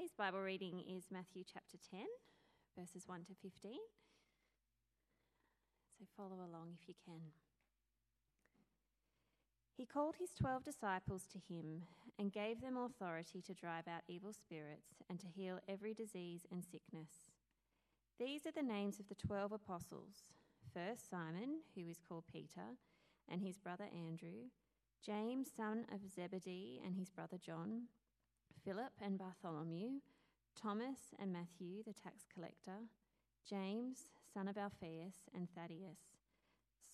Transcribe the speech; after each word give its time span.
Today's 0.00 0.16
Bible 0.16 0.40
reading 0.40 0.82
is 0.88 1.04
Matthew 1.12 1.44
chapter 1.44 1.76
10, 1.90 2.00
verses 2.74 3.02
1 3.06 3.20
to 3.24 3.34
15. 3.42 3.72
So 5.98 6.06
follow 6.16 6.36
along 6.36 6.72
if 6.72 6.88
you 6.88 6.94
can. 7.04 7.20
He 9.76 9.84
called 9.84 10.14
his 10.18 10.30
twelve 10.30 10.64
disciples 10.64 11.26
to 11.32 11.38
him 11.52 11.82
and 12.18 12.32
gave 12.32 12.62
them 12.62 12.78
authority 12.78 13.42
to 13.42 13.52
drive 13.52 13.86
out 13.86 14.00
evil 14.08 14.32
spirits 14.32 15.02
and 15.10 15.20
to 15.20 15.26
heal 15.26 15.58
every 15.68 15.92
disease 15.92 16.46
and 16.50 16.64
sickness. 16.64 17.28
These 18.18 18.46
are 18.46 18.52
the 18.52 18.62
names 18.62 19.00
of 19.00 19.08
the 19.10 19.26
twelve 19.26 19.52
apostles. 19.52 20.24
First, 20.72 21.10
Simon, 21.10 21.60
who 21.74 21.90
is 21.90 22.00
called 22.00 22.24
Peter, 22.32 22.78
and 23.28 23.42
his 23.42 23.58
brother 23.58 23.88
Andrew, 23.94 24.48
James, 25.04 25.48
son 25.54 25.84
of 25.92 26.10
Zebedee, 26.10 26.80
and 26.82 26.96
his 26.96 27.10
brother 27.10 27.36
John. 27.36 27.82
Philip 28.64 28.92
and 29.00 29.18
Bartholomew, 29.18 30.00
Thomas 30.60 31.14
and 31.18 31.32
Matthew, 31.32 31.82
the 31.86 31.94
tax 31.94 32.24
collector, 32.32 32.88
James, 33.48 34.08
son 34.34 34.48
of 34.48 34.58
Alphaeus, 34.58 35.28
and 35.34 35.48
Thaddeus, 35.54 35.98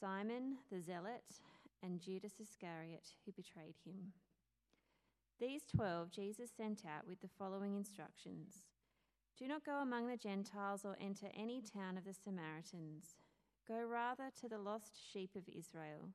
Simon 0.01 0.59
the 0.71 0.81
zealot, 0.81 1.25
and 1.83 2.01
Judas 2.01 2.35
Iscariot, 2.41 3.09
who 3.25 3.33
betrayed 3.33 3.77
him. 3.85 4.13
These 5.39 5.63
twelve 5.75 6.11
Jesus 6.11 6.51
sent 6.57 6.83
out 6.87 7.07
with 7.07 7.21
the 7.21 7.29
following 7.39 7.77
instructions 7.77 8.63
Do 9.39 9.49
not 9.49 9.65
go 9.65 9.81
among 9.81 10.07
the 10.07 10.17
Gentiles 10.17 10.85
or 10.85 10.97
enter 11.01 11.27
any 11.37 11.61
town 11.61 11.99
of 11.99 12.05
the 12.05 12.15
Samaritans. 12.15 13.17
Go 13.67 13.83
rather 13.83 14.31
to 14.41 14.49
the 14.49 14.59
lost 14.59 14.93
sheep 15.13 15.31
of 15.35 15.49
Israel. 15.49 16.11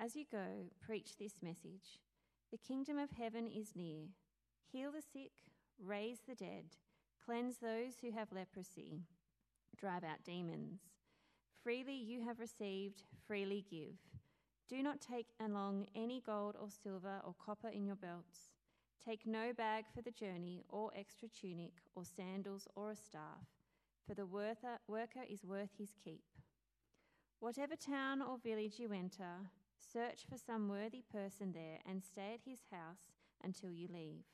As 0.00 0.14
you 0.14 0.24
go, 0.30 0.70
preach 0.80 1.16
this 1.18 1.42
message 1.42 1.98
The 2.50 2.58
kingdom 2.58 2.98
of 2.98 3.10
heaven 3.10 3.46
is 3.46 3.72
near. 3.74 4.08
Heal 4.72 4.92
the 4.92 5.02
sick, 5.02 5.32
raise 5.84 6.20
the 6.28 6.36
dead, 6.36 6.64
cleanse 7.24 7.56
those 7.58 7.94
who 8.00 8.12
have 8.12 8.30
leprosy, 8.30 9.00
drive 9.76 10.04
out 10.04 10.22
demons. 10.24 10.80
Freely 11.64 11.94
you 11.96 12.22
have 12.22 12.38
received, 12.38 13.02
freely 13.26 13.64
give. 13.68 13.96
Do 14.68 14.80
not 14.82 15.00
take 15.00 15.26
along 15.44 15.86
any 15.96 16.22
gold 16.24 16.54
or 16.60 16.68
silver 16.70 17.20
or 17.24 17.34
copper 17.44 17.68
in 17.68 17.84
your 17.84 17.96
belts. 17.96 18.50
Take 19.04 19.26
no 19.26 19.52
bag 19.52 19.86
for 19.92 20.02
the 20.02 20.12
journey, 20.12 20.62
or 20.68 20.92
extra 20.94 21.28
tunic, 21.28 21.72
or 21.96 22.04
sandals, 22.04 22.68
or 22.76 22.92
a 22.92 22.96
staff, 22.96 23.48
for 24.06 24.14
the 24.14 24.26
worker 24.26 25.24
is 25.28 25.44
worth 25.44 25.70
his 25.78 25.94
keep. 26.04 26.22
Whatever 27.40 27.74
town 27.74 28.22
or 28.22 28.38
village 28.38 28.78
you 28.78 28.92
enter, 28.92 29.48
search 29.78 30.26
for 30.30 30.38
some 30.38 30.68
worthy 30.68 31.02
person 31.10 31.52
there 31.52 31.78
and 31.88 32.04
stay 32.04 32.34
at 32.34 32.48
his 32.48 32.60
house 32.70 33.10
until 33.42 33.70
you 33.70 33.88
leave. 33.92 34.24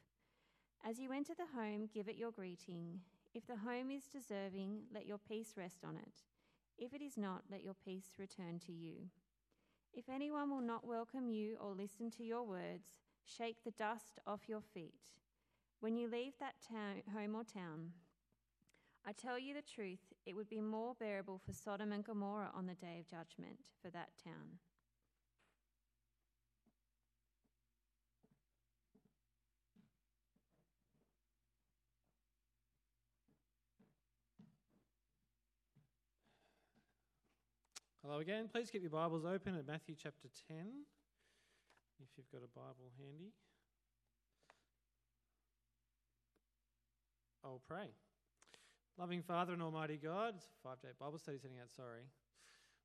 As 0.85 0.99
you 0.99 1.13
enter 1.13 1.35
the 1.35 1.59
home, 1.59 1.89
give 1.93 2.09
it 2.09 2.17
your 2.17 2.31
greeting. 2.31 3.01
If 3.35 3.47
the 3.47 3.57
home 3.57 3.91
is 3.91 4.05
deserving, 4.05 4.83
let 4.95 5.07
your 5.07 5.19
peace 5.19 5.55
rest 5.57 5.85
on 5.85 5.97
it. 5.97 6.23
If 6.79 6.95
it 6.95 7.03
is 7.03 7.17
not, 7.17 7.43
let 7.51 7.65
your 7.65 7.75
peace 7.75 8.13
return 8.19 8.59
to 8.67 8.73
you. 8.73 9.11
If 9.93 10.09
anyone 10.09 10.51
will 10.51 10.61
not 10.61 10.87
welcome 10.87 11.29
you 11.29 11.57
or 11.61 11.73
listen 11.73 12.11
to 12.13 12.25
your 12.25 12.43
words, 12.45 13.01
shake 13.25 13.65
the 13.65 13.71
dust 13.73 14.19
off 14.27 14.49
your 14.49 14.61
feet. 14.61 14.95
When 15.81 15.97
you 15.97 16.09
leave 16.09 16.35
that 16.39 16.55
town, 16.67 17.03
home 17.13 17.35
or 17.35 17.45
town, 17.45 17.93
I 19.07 19.13
tell 19.13 19.39
you 19.39 19.55
the 19.55 19.63
truth, 19.63 20.13
it 20.27 20.35
would 20.35 20.49
be 20.49 20.61
more 20.61 20.95
bearable 20.99 21.41
for 21.45 21.53
Sodom 21.53 21.93
and 21.93 22.05
Gomorrah 22.05 22.51
on 22.55 22.67
the 22.67 22.75
day 22.75 22.99
of 23.01 23.09
judgment 23.09 23.59
for 23.81 23.89
that 23.91 24.11
town. 24.23 24.59
Hello 38.07 38.21
again. 38.21 38.49
Please 38.53 38.71
keep 38.71 38.83
your 38.83 38.91
Bibles 38.91 39.25
open 39.25 39.57
at 39.57 39.67
Matthew 39.67 39.97
chapter 40.01 40.29
10, 40.47 40.59
if 42.01 42.07
you've 42.17 42.31
got 42.31 42.39
a 42.39 42.55
Bible 42.55 42.93
handy. 42.97 43.33
I'll 47.45 47.61
pray. 47.67 47.89
Loving 48.97 49.23
Father 49.23 49.55
and 49.55 49.63
Almighty 49.63 49.99
God, 50.01 50.37
five 50.63 50.81
day 50.81 50.91
Bible 51.01 51.19
study 51.19 51.39
setting 51.39 51.59
out, 51.61 51.73
sorry. 51.75 52.03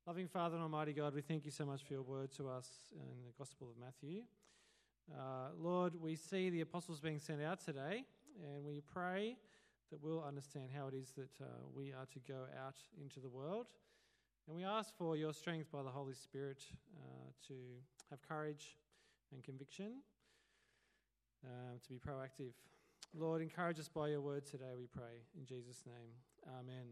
Loving 0.08 0.26
Father 0.26 0.56
and 0.56 0.62
Almighty 0.64 0.92
God, 0.92 1.14
we 1.14 1.20
thank 1.20 1.44
you 1.44 1.52
so 1.52 1.64
much 1.64 1.84
for 1.84 1.92
your 1.92 2.02
word 2.02 2.32
to 2.32 2.48
us 2.48 2.68
in 2.92 3.24
the 3.24 3.32
Gospel 3.38 3.68
of 3.70 3.78
Matthew. 3.78 4.22
Uh, 5.08 5.50
Lord, 5.56 5.94
we 5.94 6.16
see 6.16 6.50
the 6.50 6.62
apostles 6.62 6.98
being 6.98 7.20
sent 7.20 7.40
out 7.40 7.64
today, 7.64 8.06
and 8.42 8.64
we 8.64 8.82
pray 8.92 9.36
that 9.92 10.02
we'll 10.02 10.24
understand 10.24 10.70
how 10.76 10.88
it 10.88 10.94
is 10.94 11.12
that 11.12 11.40
uh, 11.40 11.46
we 11.72 11.92
are 11.92 12.06
to 12.06 12.18
go 12.26 12.46
out 12.66 12.74
into 13.00 13.20
the 13.20 13.28
world 13.28 13.66
and 14.46 14.56
we 14.56 14.64
ask 14.64 14.96
for 14.96 15.16
your 15.16 15.32
strength 15.32 15.70
by 15.70 15.82
the 15.82 15.90
Holy 15.90 16.14
Spirit 16.14 16.62
uh, 16.96 17.30
to 17.48 17.54
have 18.10 18.20
courage 18.22 18.76
and 19.32 19.42
conviction, 19.44 19.92
uh, 21.44 21.78
to 21.82 21.88
be 21.88 21.98
proactive. 21.98 22.52
Lord, 23.14 23.42
encourage 23.42 23.78
us 23.78 23.88
by 23.88 24.08
your 24.08 24.20
word 24.20 24.44
today, 24.46 24.72
we 24.76 24.86
pray. 24.86 25.22
In 25.38 25.46
Jesus' 25.46 25.84
name, 25.86 26.10
amen. 26.58 26.86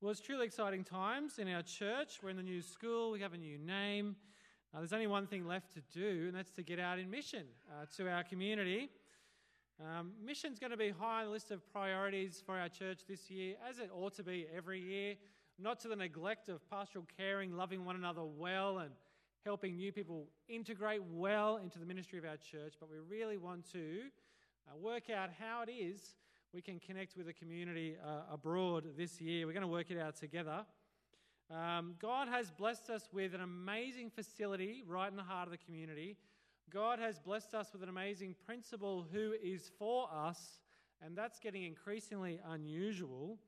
Well, 0.00 0.10
it's 0.10 0.20
truly 0.20 0.46
exciting 0.46 0.84
times 0.84 1.38
in 1.38 1.48
our 1.48 1.62
church. 1.62 2.20
We're 2.22 2.30
in 2.30 2.36
the 2.36 2.42
new 2.42 2.62
school, 2.62 3.10
we 3.10 3.20
have 3.20 3.32
a 3.32 3.38
new 3.38 3.58
name. 3.58 4.16
Uh, 4.74 4.78
there's 4.78 4.92
only 4.92 5.06
one 5.06 5.26
thing 5.26 5.46
left 5.46 5.72
to 5.74 5.80
do, 5.92 6.26
and 6.28 6.36
that's 6.36 6.52
to 6.52 6.62
get 6.62 6.78
out 6.78 6.98
in 6.98 7.10
mission 7.10 7.44
uh, 7.70 7.86
to 7.96 8.08
our 8.08 8.22
community. 8.22 8.90
Um, 9.80 10.12
mission's 10.22 10.58
going 10.58 10.72
to 10.72 10.76
be 10.76 10.90
high 10.90 11.20
on 11.20 11.26
the 11.26 11.30
list 11.30 11.50
of 11.50 11.66
priorities 11.72 12.42
for 12.44 12.58
our 12.58 12.68
church 12.68 13.00
this 13.08 13.30
year, 13.30 13.56
as 13.68 13.78
it 13.78 13.90
ought 13.94 14.14
to 14.16 14.22
be 14.22 14.46
every 14.54 14.80
year 14.80 15.14
not 15.60 15.80
to 15.80 15.88
the 15.88 15.96
neglect 15.96 16.48
of 16.48 16.68
pastoral 16.70 17.06
caring, 17.16 17.56
loving 17.56 17.84
one 17.84 17.96
another 17.96 18.24
well, 18.24 18.78
and 18.78 18.90
helping 19.44 19.76
new 19.76 19.92
people 19.92 20.26
integrate 20.48 21.02
well 21.10 21.58
into 21.58 21.78
the 21.78 21.86
ministry 21.86 22.18
of 22.18 22.24
our 22.24 22.36
church, 22.36 22.74
but 22.78 22.88
we 22.90 22.98
really 22.98 23.36
want 23.36 23.70
to 23.72 24.02
uh, 24.68 24.76
work 24.76 25.10
out 25.10 25.30
how 25.38 25.62
it 25.62 25.70
is 25.70 26.14
we 26.52 26.60
can 26.60 26.80
connect 26.80 27.16
with 27.16 27.26
the 27.26 27.32
community 27.32 27.96
uh, 28.04 28.32
abroad 28.32 28.84
this 28.96 29.20
year. 29.20 29.46
We're 29.46 29.52
going 29.52 29.62
to 29.62 29.68
work 29.68 29.90
it 29.90 29.98
out 29.98 30.16
together. 30.16 30.64
Um, 31.50 31.94
God 32.00 32.28
has 32.28 32.50
blessed 32.50 32.90
us 32.90 33.08
with 33.12 33.34
an 33.34 33.40
amazing 33.40 34.10
facility 34.10 34.82
right 34.86 35.08
in 35.10 35.16
the 35.16 35.22
heart 35.22 35.46
of 35.46 35.52
the 35.52 35.58
community. 35.58 36.16
God 36.72 36.98
has 36.98 37.18
blessed 37.18 37.54
us 37.54 37.72
with 37.72 37.82
an 37.82 37.88
amazing 37.88 38.34
principal 38.46 39.06
who 39.12 39.34
is 39.42 39.70
for 39.78 40.08
us, 40.12 40.60
and 41.04 41.16
that's 41.16 41.38
getting 41.38 41.64
increasingly 41.64 42.40
unusual. 42.48 43.38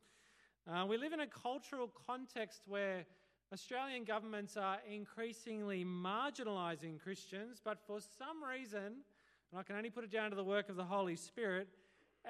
Uh, 0.70 0.86
we 0.86 0.96
live 0.96 1.12
in 1.12 1.18
a 1.18 1.26
cultural 1.26 1.90
context 2.06 2.62
where 2.66 3.04
Australian 3.52 4.04
governments 4.04 4.56
are 4.56 4.78
increasingly 4.88 5.84
marginalising 5.84 7.00
Christians, 7.00 7.60
but 7.62 7.78
for 7.84 7.98
some 8.00 8.44
reason, 8.48 9.02
and 9.50 9.58
I 9.58 9.64
can 9.64 9.74
only 9.74 9.90
put 9.90 10.04
it 10.04 10.12
down 10.12 10.30
to 10.30 10.36
the 10.36 10.44
work 10.44 10.68
of 10.68 10.76
the 10.76 10.84
Holy 10.84 11.16
Spirit, 11.16 11.66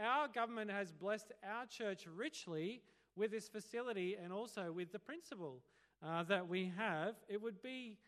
our 0.02 0.28
government 0.28 0.70
has 0.70 0.90
blessed 0.92 1.32
our 1.46 1.66
church 1.66 2.06
richly 2.06 2.80
with 3.16 3.30
this 3.30 3.48
facility 3.48 4.16
and 4.16 4.32
also 4.32 4.72
with 4.72 4.92
the 4.92 4.98
principal 4.98 5.58
uh, 6.02 6.22
that 6.22 6.48
we 6.48 6.72
have. 6.78 7.16
It 7.28 7.42
would 7.42 7.60
be 7.60 7.98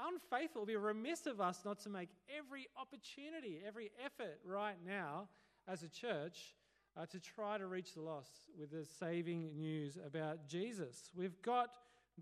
unfaithful, 0.00 0.62
it 0.62 0.64
would 0.64 0.68
be 0.68 0.76
remiss 0.76 1.26
of 1.26 1.38
us 1.38 1.66
not 1.66 1.80
to 1.80 1.90
make 1.90 2.08
every 2.34 2.66
opportunity, 2.80 3.60
every 3.66 3.90
effort 4.02 4.40
right 4.42 4.78
now 4.86 5.28
as 5.68 5.82
a 5.82 5.88
church 5.88 6.54
uh, 6.96 7.06
to 7.06 7.20
try 7.20 7.58
to 7.58 7.66
reach 7.66 7.94
the 7.94 8.00
lost 8.00 8.48
with 8.58 8.70
the 8.70 8.84
saving 8.98 9.50
news 9.56 9.98
about 10.04 10.46
Jesus. 10.48 11.10
We've 11.14 11.40
got 11.42 11.70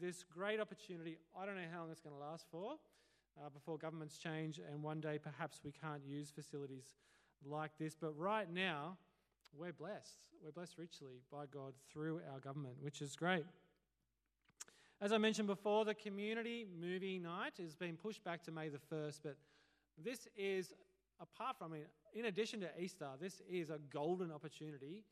this 0.01 0.25
great 0.25 0.61
opportunity. 0.61 1.19
I 1.39 1.47
don't 1.47 1.57
know 1.57 1.62
how 1.73 1.81
long 1.81 1.91
it's 1.91 2.01
going 2.01 2.15
to 2.15 2.21
last 2.21 2.47
for 2.51 2.73
uh, 3.39 3.49
before 3.51 3.79
governments 3.79 4.19
change, 4.19 4.59
and 4.59 4.83
one 4.83 5.01
day 5.01 5.19
perhaps 5.23 5.61
we 5.65 5.73
can't 5.73 6.03
use 6.05 6.31
facilities 6.31 6.95
like 7.45 7.71
this. 7.79 7.95
But 8.01 8.19
right 8.19 8.53
now, 8.53 8.97
we're 9.57 9.72
blessed. 9.72 10.27
We're 10.43 10.53
blessed 10.53 10.78
richly 10.78 11.22
by 11.31 11.45
God 11.47 11.75
through 11.93 12.21
our 12.33 12.41
government, 12.41 12.75
which 12.81 13.01
is 13.01 13.15
great. 13.15 13.45
As 15.01 15.13
I 15.13 15.19
mentioned 15.19 15.48
before, 15.48 15.84
the 15.84 15.95
community 15.95 16.66
movie 16.81 17.19
night 17.19 17.54
has 17.60 17.75
been 17.75 17.97
pushed 17.97 18.25
back 18.25 18.43
to 18.45 18.51
May 18.51 18.69
the 18.69 18.78
1st, 18.78 19.21
but 19.22 19.37
this 20.03 20.27
is 20.37 20.72
apart 21.21 21.59
from, 21.59 21.72
I 21.72 21.77
mean, 21.77 21.84
in 22.15 22.27
addition 22.27 22.61
to 22.61 22.69
Easter, 22.78 23.09
this 23.21 23.43
is 23.49 23.71
a 23.71 23.78
golden 23.93 24.31
opportunity 24.31 25.03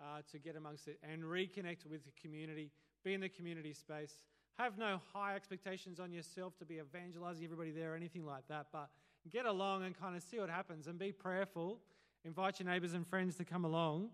uh, 0.00 0.20
to 0.30 0.38
get 0.38 0.56
amongst 0.56 0.88
it 0.88 0.98
and 1.02 1.22
reconnect 1.22 1.86
with 1.90 2.04
the 2.04 2.12
community, 2.20 2.70
be 3.04 3.14
in 3.14 3.20
the 3.20 3.28
community 3.28 3.72
space. 3.72 4.20
Have 4.58 4.78
no 4.78 5.00
high 5.12 5.36
expectations 5.36 6.00
on 6.00 6.12
yourself 6.12 6.56
to 6.58 6.64
be 6.64 6.78
evangelizing 6.78 7.44
everybody 7.44 7.70
there 7.70 7.92
or 7.92 7.96
anything 7.96 8.26
like 8.26 8.46
that, 8.48 8.66
but 8.72 8.90
get 9.30 9.46
along 9.46 9.84
and 9.84 9.98
kind 9.98 10.16
of 10.16 10.22
see 10.22 10.38
what 10.38 10.50
happens 10.50 10.86
and 10.86 10.98
be 10.98 11.12
prayerful. 11.12 11.78
Invite 12.24 12.60
your 12.60 12.68
neighbors 12.68 12.92
and 12.92 13.06
friends 13.06 13.36
to 13.36 13.44
come 13.44 13.64
along 13.64 14.10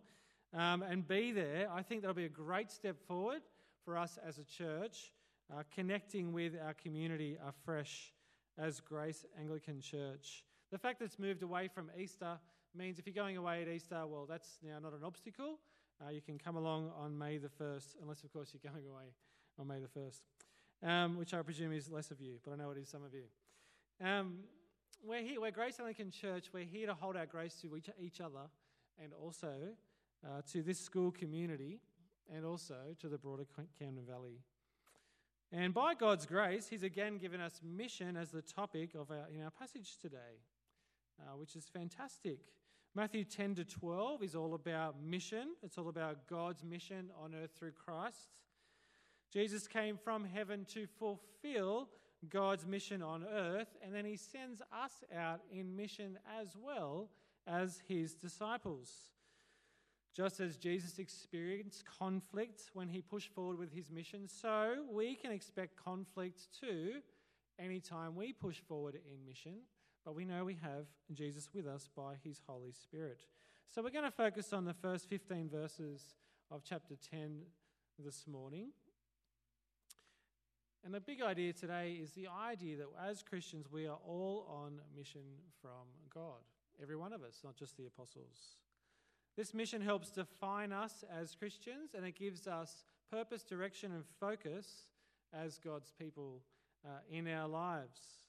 um, 0.54 0.82
and 0.82 1.06
be 1.06 1.32
there. 1.32 1.68
I 1.72 1.82
think 1.82 2.02
that'll 2.02 2.14
be 2.14 2.26
a 2.26 2.28
great 2.28 2.70
step 2.70 2.96
forward 3.06 3.42
for 3.84 3.96
us 3.96 4.18
as 4.26 4.38
a 4.38 4.44
church, 4.44 5.12
uh, 5.52 5.62
connecting 5.74 6.32
with 6.32 6.52
our 6.64 6.74
community 6.74 7.36
afresh 7.46 8.12
as 8.58 8.80
Grace 8.80 9.24
Anglican 9.38 9.80
Church. 9.80 10.44
The 10.72 10.78
fact 10.78 10.98
that 10.98 11.04
it's 11.04 11.18
moved 11.18 11.42
away 11.42 11.68
from 11.68 11.90
Easter 11.98 12.38
means 12.74 12.98
if 12.98 13.06
you're 13.06 13.14
going 13.14 13.36
away 13.36 13.62
at 13.62 13.68
Easter, 13.68 14.04
well, 14.06 14.26
that's 14.28 14.58
now 14.62 14.78
not 14.80 14.92
an 14.92 15.04
obstacle. 15.04 15.58
Uh, 16.04 16.10
you 16.10 16.20
can 16.20 16.38
come 16.38 16.56
along 16.56 16.90
on 16.98 17.16
May 17.16 17.38
the 17.38 17.48
1st, 17.48 17.96
unless, 18.02 18.24
of 18.24 18.32
course, 18.32 18.52
you're 18.52 18.72
going 18.72 18.86
away 18.90 19.04
on 19.58 19.68
May 19.68 19.78
the 19.78 19.88
1st, 19.88 20.20
um, 20.82 21.16
which 21.16 21.32
I 21.34 21.42
presume 21.42 21.72
is 21.72 21.90
less 21.90 22.10
of 22.10 22.20
you, 22.20 22.38
but 22.44 22.52
I 22.52 22.56
know 22.56 22.70
it 22.70 22.78
is 22.78 22.88
some 22.88 23.04
of 23.04 23.14
you. 23.14 23.24
Um, 24.04 24.38
we're 25.04 25.22
here, 25.22 25.40
we're 25.40 25.52
Grace 25.52 25.78
Anglican 25.78 26.10
Church. 26.10 26.46
We're 26.52 26.64
here 26.64 26.88
to 26.88 26.94
hold 26.94 27.16
our 27.16 27.26
grace 27.26 27.54
to 27.62 27.76
each, 27.76 27.88
each 28.00 28.20
other 28.20 28.50
and 29.02 29.12
also 29.12 29.52
uh, 30.24 30.42
to 30.52 30.62
this 30.62 30.80
school 30.80 31.12
community 31.12 31.78
and 32.34 32.44
also 32.44 32.74
to 33.00 33.08
the 33.08 33.18
broader 33.18 33.44
Camden 33.78 34.04
Valley. 34.04 34.40
And 35.52 35.72
by 35.72 35.94
God's 35.94 36.26
grace, 36.26 36.66
He's 36.68 36.82
again 36.82 37.18
given 37.18 37.40
us 37.40 37.60
mission 37.62 38.16
as 38.16 38.30
the 38.30 38.42
topic 38.42 38.94
of 38.94 39.10
our, 39.10 39.28
in 39.32 39.42
our 39.42 39.50
passage 39.50 39.96
today, 40.02 40.40
uh, 41.20 41.36
which 41.36 41.56
is 41.56 41.66
fantastic. 41.72 42.38
Matthew 42.94 43.24
10 43.24 43.56
to 43.56 43.64
12 43.64 44.22
is 44.22 44.34
all 44.34 44.54
about 44.54 45.02
mission. 45.02 45.48
It's 45.62 45.76
all 45.76 45.88
about 45.88 46.26
God's 46.28 46.64
mission 46.64 47.10
on 47.22 47.34
earth 47.34 47.50
through 47.58 47.72
Christ. 47.72 48.40
Jesus 49.32 49.68
came 49.68 49.98
from 49.98 50.24
heaven 50.24 50.64
to 50.72 50.86
fulfill 50.86 51.88
God's 52.28 52.66
mission 52.66 53.02
on 53.02 53.24
earth, 53.24 53.76
and 53.82 53.94
then 53.94 54.04
he 54.04 54.16
sends 54.16 54.62
us 54.72 55.04
out 55.14 55.40
in 55.52 55.76
mission 55.76 56.18
as 56.40 56.56
well 56.56 57.10
as 57.46 57.82
his 57.86 58.14
disciples. 58.14 58.90
Just 60.14 60.40
as 60.40 60.56
Jesus 60.56 60.98
experienced 60.98 61.84
conflict 61.84 62.70
when 62.72 62.88
he 62.88 63.02
pushed 63.02 63.34
forward 63.34 63.58
with 63.58 63.74
his 63.74 63.90
mission, 63.90 64.26
so 64.26 64.86
we 64.90 65.14
can 65.14 65.30
expect 65.30 65.76
conflict 65.76 66.46
too 66.58 66.94
anytime 67.58 68.16
we 68.16 68.32
push 68.32 68.60
forward 68.60 68.94
in 68.94 69.26
mission. 69.26 69.56
But 70.06 70.14
we 70.14 70.24
know 70.24 70.44
we 70.44 70.56
have 70.62 70.86
Jesus 71.12 71.48
with 71.52 71.66
us 71.66 71.90
by 71.96 72.14
his 72.22 72.40
Holy 72.46 72.70
Spirit. 72.70 73.18
So 73.68 73.82
we're 73.82 73.90
going 73.90 74.04
to 74.04 74.10
focus 74.12 74.52
on 74.52 74.64
the 74.64 74.72
first 74.72 75.08
15 75.10 75.50
verses 75.50 76.14
of 76.48 76.62
chapter 76.62 76.94
10 77.10 77.40
this 77.98 78.24
morning. 78.28 78.68
And 80.84 80.94
the 80.94 81.00
big 81.00 81.20
idea 81.22 81.52
today 81.52 81.98
is 82.00 82.12
the 82.12 82.28
idea 82.28 82.76
that 82.76 82.86
as 83.04 83.24
Christians, 83.24 83.66
we 83.68 83.88
are 83.88 83.98
all 84.06 84.46
on 84.48 84.78
mission 84.96 85.24
from 85.60 85.88
God. 86.14 86.38
Every 86.80 86.94
one 86.94 87.12
of 87.12 87.24
us, 87.24 87.40
not 87.42 87.56
just 87.56 87.76
the 87.76 87.86
apostles. 87.86 88.58
This 89.36 89.52
mission 89.52 89.82
helps 89.82 90.10
define 90.10 90.70
us 90.70 91.02
as 91.20 91.34
Christians 91.34 91.94
and 91.96 92.06
it 92.06 92.14
gives 92.16 92.46
us 92.46 92.84
purpose, 93.10 93.42
direction, 93.42 93.90
and 93.90 94.04
focus 94.20 94.84
as 95.34 95.58
God's 95.58 95.92
people 95.98 96.42
uh, 96.84 96.90
in 97.10 97.26
our 97.26 97.48
lives. 97.48 98.25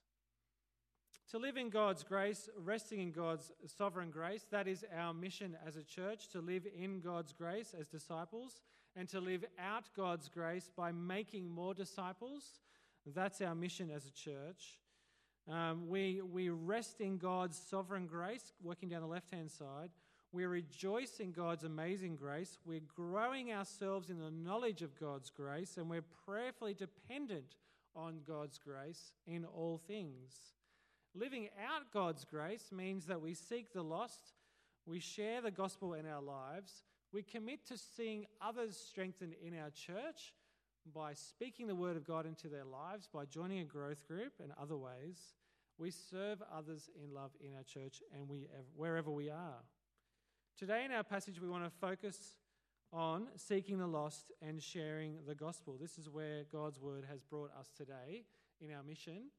To 1.31 1.38
live 1.38 1.57
in 1.57 1.69
God's 1.69 2.03
grace, 2.03 2.47
resting 2.57 3.01
in 3.01 3.12
God's 3.12 3.51
sovereign 3.65 4.12
grace, 4.12 4.45
that 4.50 4.65
is 4.65 4.85
our 4.97 5.13
mission 5.13 5.57
as 5.68 5.75
a 5.75 5.83
church, 5.83 6.29
to 6.29 6.39
live 6.39 6.65
in 6.74 7.01
God's 7.01 7.33
grace 7.33 7.75
as 7.77 7.85
disciples 7.85 8.62
and 8.95 9.09
to 9.09 9.19
live 9.19 9.44
out 9.59 9.89
God's 9.94 10.29
grace 10.29 10.69
by 10.74 10.94
making 10.94 11.50
more 11.50 11.74
disciples. 11.74 12.62
That's 13.06 13.41
our 13.41 13.56
mission 13.56 13.91
as 13.94 14.06
a 14.06 14.12
church. 14.12 14.79
Um, 15.51 15.89
we, 15.89 16.21
we 16.21 16.47
rest 16.47 17.01
in 17.01 17.18
God's 17.18 17.57
sovereign 17.57 18.07
grace, 18.07 18.53
working 18.63 18.88
down 18.88 19.01
the 19.01 19.07
left 19.07 19.31
hand 19.31 19.51
side. 19.51 19.89
We 20.31 20.45
rejoice 20.45 21.19
in 21.19 21.33
God's 21.33 21.65
amazing 21.65 22.15
grace. 22.15 22.57
We're 22.65 22.79
growing 22.95 23.51
ourselves 23.51 24.09
in 24.09 24.19
the 24.19 24.31
knowledge 24.31 24.81
of 24.81 24.97
God's 24.97 25.29
grace, 25.29 25.75
and 25.75 25.89
we're 25.89 26.06
prayerfully 26.25 26.74
dependent 26.74 27.56
on 27.97 28.19
God's 28.25 28.59
grace 28.59 29.12
in 29.25 29.44
all 29.44 29.81
things. 29.88 30.56
Living 31.15 31.50
out 31.65 31.92
God's 31.94 32.25
grace 32.25 32.69
means 32.71 33.06
that 33.07 33.21
we 33.21 33.33
seek 33.33 33.74
the 33.74 33.81
lost, 33.81 34.33
we 34.86 35.00
share 35.00 35.42
the 35.42 35.51
gospel 35.51 35.94
in 35.94 36.06
our 36.06 36.21
lives, 36.21 36.83
we 37.12 37.24
commit 37.24 37.65
to 37.68 37.77
seeing 37.77 38.25
others 38.42 38.77
strengthened 38.77 39.33
in 39.42 39.57
our 39.57 39.69
church 39.69 40.33
by 40.94 41.13
speaking 41.13 41.68
the 41.68 41.75
word 41.75 41.98
of 41.98 42.06
God 42.06 42.25
into 42.25 42.48
their 42.48 42.65
lives, 42.65 43.07
by 43.12 43.25
joining 43.25 43.59
a 43.59 43.65
growth 43.65 44.07
group 44.07 44.33
and 44.42 44.51
other 44.62 44.77
ways. 44.77 45.36
We 45.77 45.92
serve 45.92 46.42
others 46.56 46.89
in 47.01 47.13
love 47.13 47.31
in 47.39 47.56
our 47.56 47.63
church 47.63 48.01
and 48.13 48.27
we, 48.27 48.48
wherever 48.75 49.12
we 49.12 49.30
are. 49.30 49.63
Today 50.57 50.86
in 50.86 50.92
our 50.92 51.03
passage, 51.03 51.39
we 51.42 51.50
want 51.50 51.63
to 51.65 51.69
focus 51.69 52.38
on 52.92 53.27
seeking 53.36 53.77
the 53.77 53.88
lost 53.88 54.31
and 54.42 54.62
sharing 54.62 55.18
the 55.27 55.36
gospel. 55.36 55.77
This 55.80 55.98
is 55.98 56.10
where 56.10 56.44
God's 56.51 56.80
word 56.80 57.06
has 57.10 57.21
brought 57.21 57.51
us 57.60 57.71
today 57.75 58.24
in 58.60 58.71
our 58.71 58.83
mission, 58.83 59.30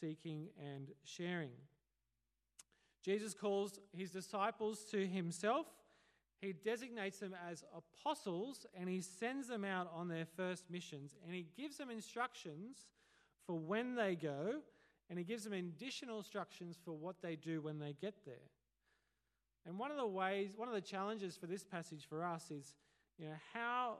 seeking 0.00 0.48
and 0.58 0.88
sharing. 1.04 1.50
Jesus 3.04 3.34
calls 3.34 3.78
his 3.96 4.10
disciples 4.10 4.84
to 4.90 5.06
himself 5.06 5.66
he 6.40 6.52
designates 6.52 7.18
them 7.18 7.34
as 7.50 7.64
apostles 7.74 8.66
and 8.78 8.88
he 8.88 9.00
sends 9.00 9.48
them 9.48 9.64
out 9.64 9.90
on 9.94 10.08
their 10.08 10.26
first 10.36 10.70
missions 10.70 11.16
and 11.24 11.34
he 11.34 11.46
gives 11.56 11.78
them 11.78 11.90
instructions 11.90 12.86
for 13.46 13.58
when 13.58 13.94
they 13.94 14.14
go 14.14 14.60
and 15.08 15.18
he 15.18 15.24
gives 15.24 15.44
them 15.44 15.54
additional 15.54 16.18
instructions 16.18 16.76
for 16.84 16.92
what 16.92 17.22
they 17.22 17.36
do 17.36 17.62
when 17.62 17.78
they 17.78 17.94
get 18.00 18.14
there. 18.26 18.50
And 19.64 19.78
one 19.78 19.90
of 19.90 19.96
the 19.96 20.06
ways, 20.06 20.52
one 20.56 20.68
of 20.68 20.74
the 20.74 20.80
challenges 20.80 21.36
for 21.36 21.46
this 21.46 21.64
passage 21.64 22.06
for 22.08 22.24
us 22.24 22.50
is, 22.50 22.74
you 23.18 23.26
know, 23.26 23.34
how, 23.52 23.98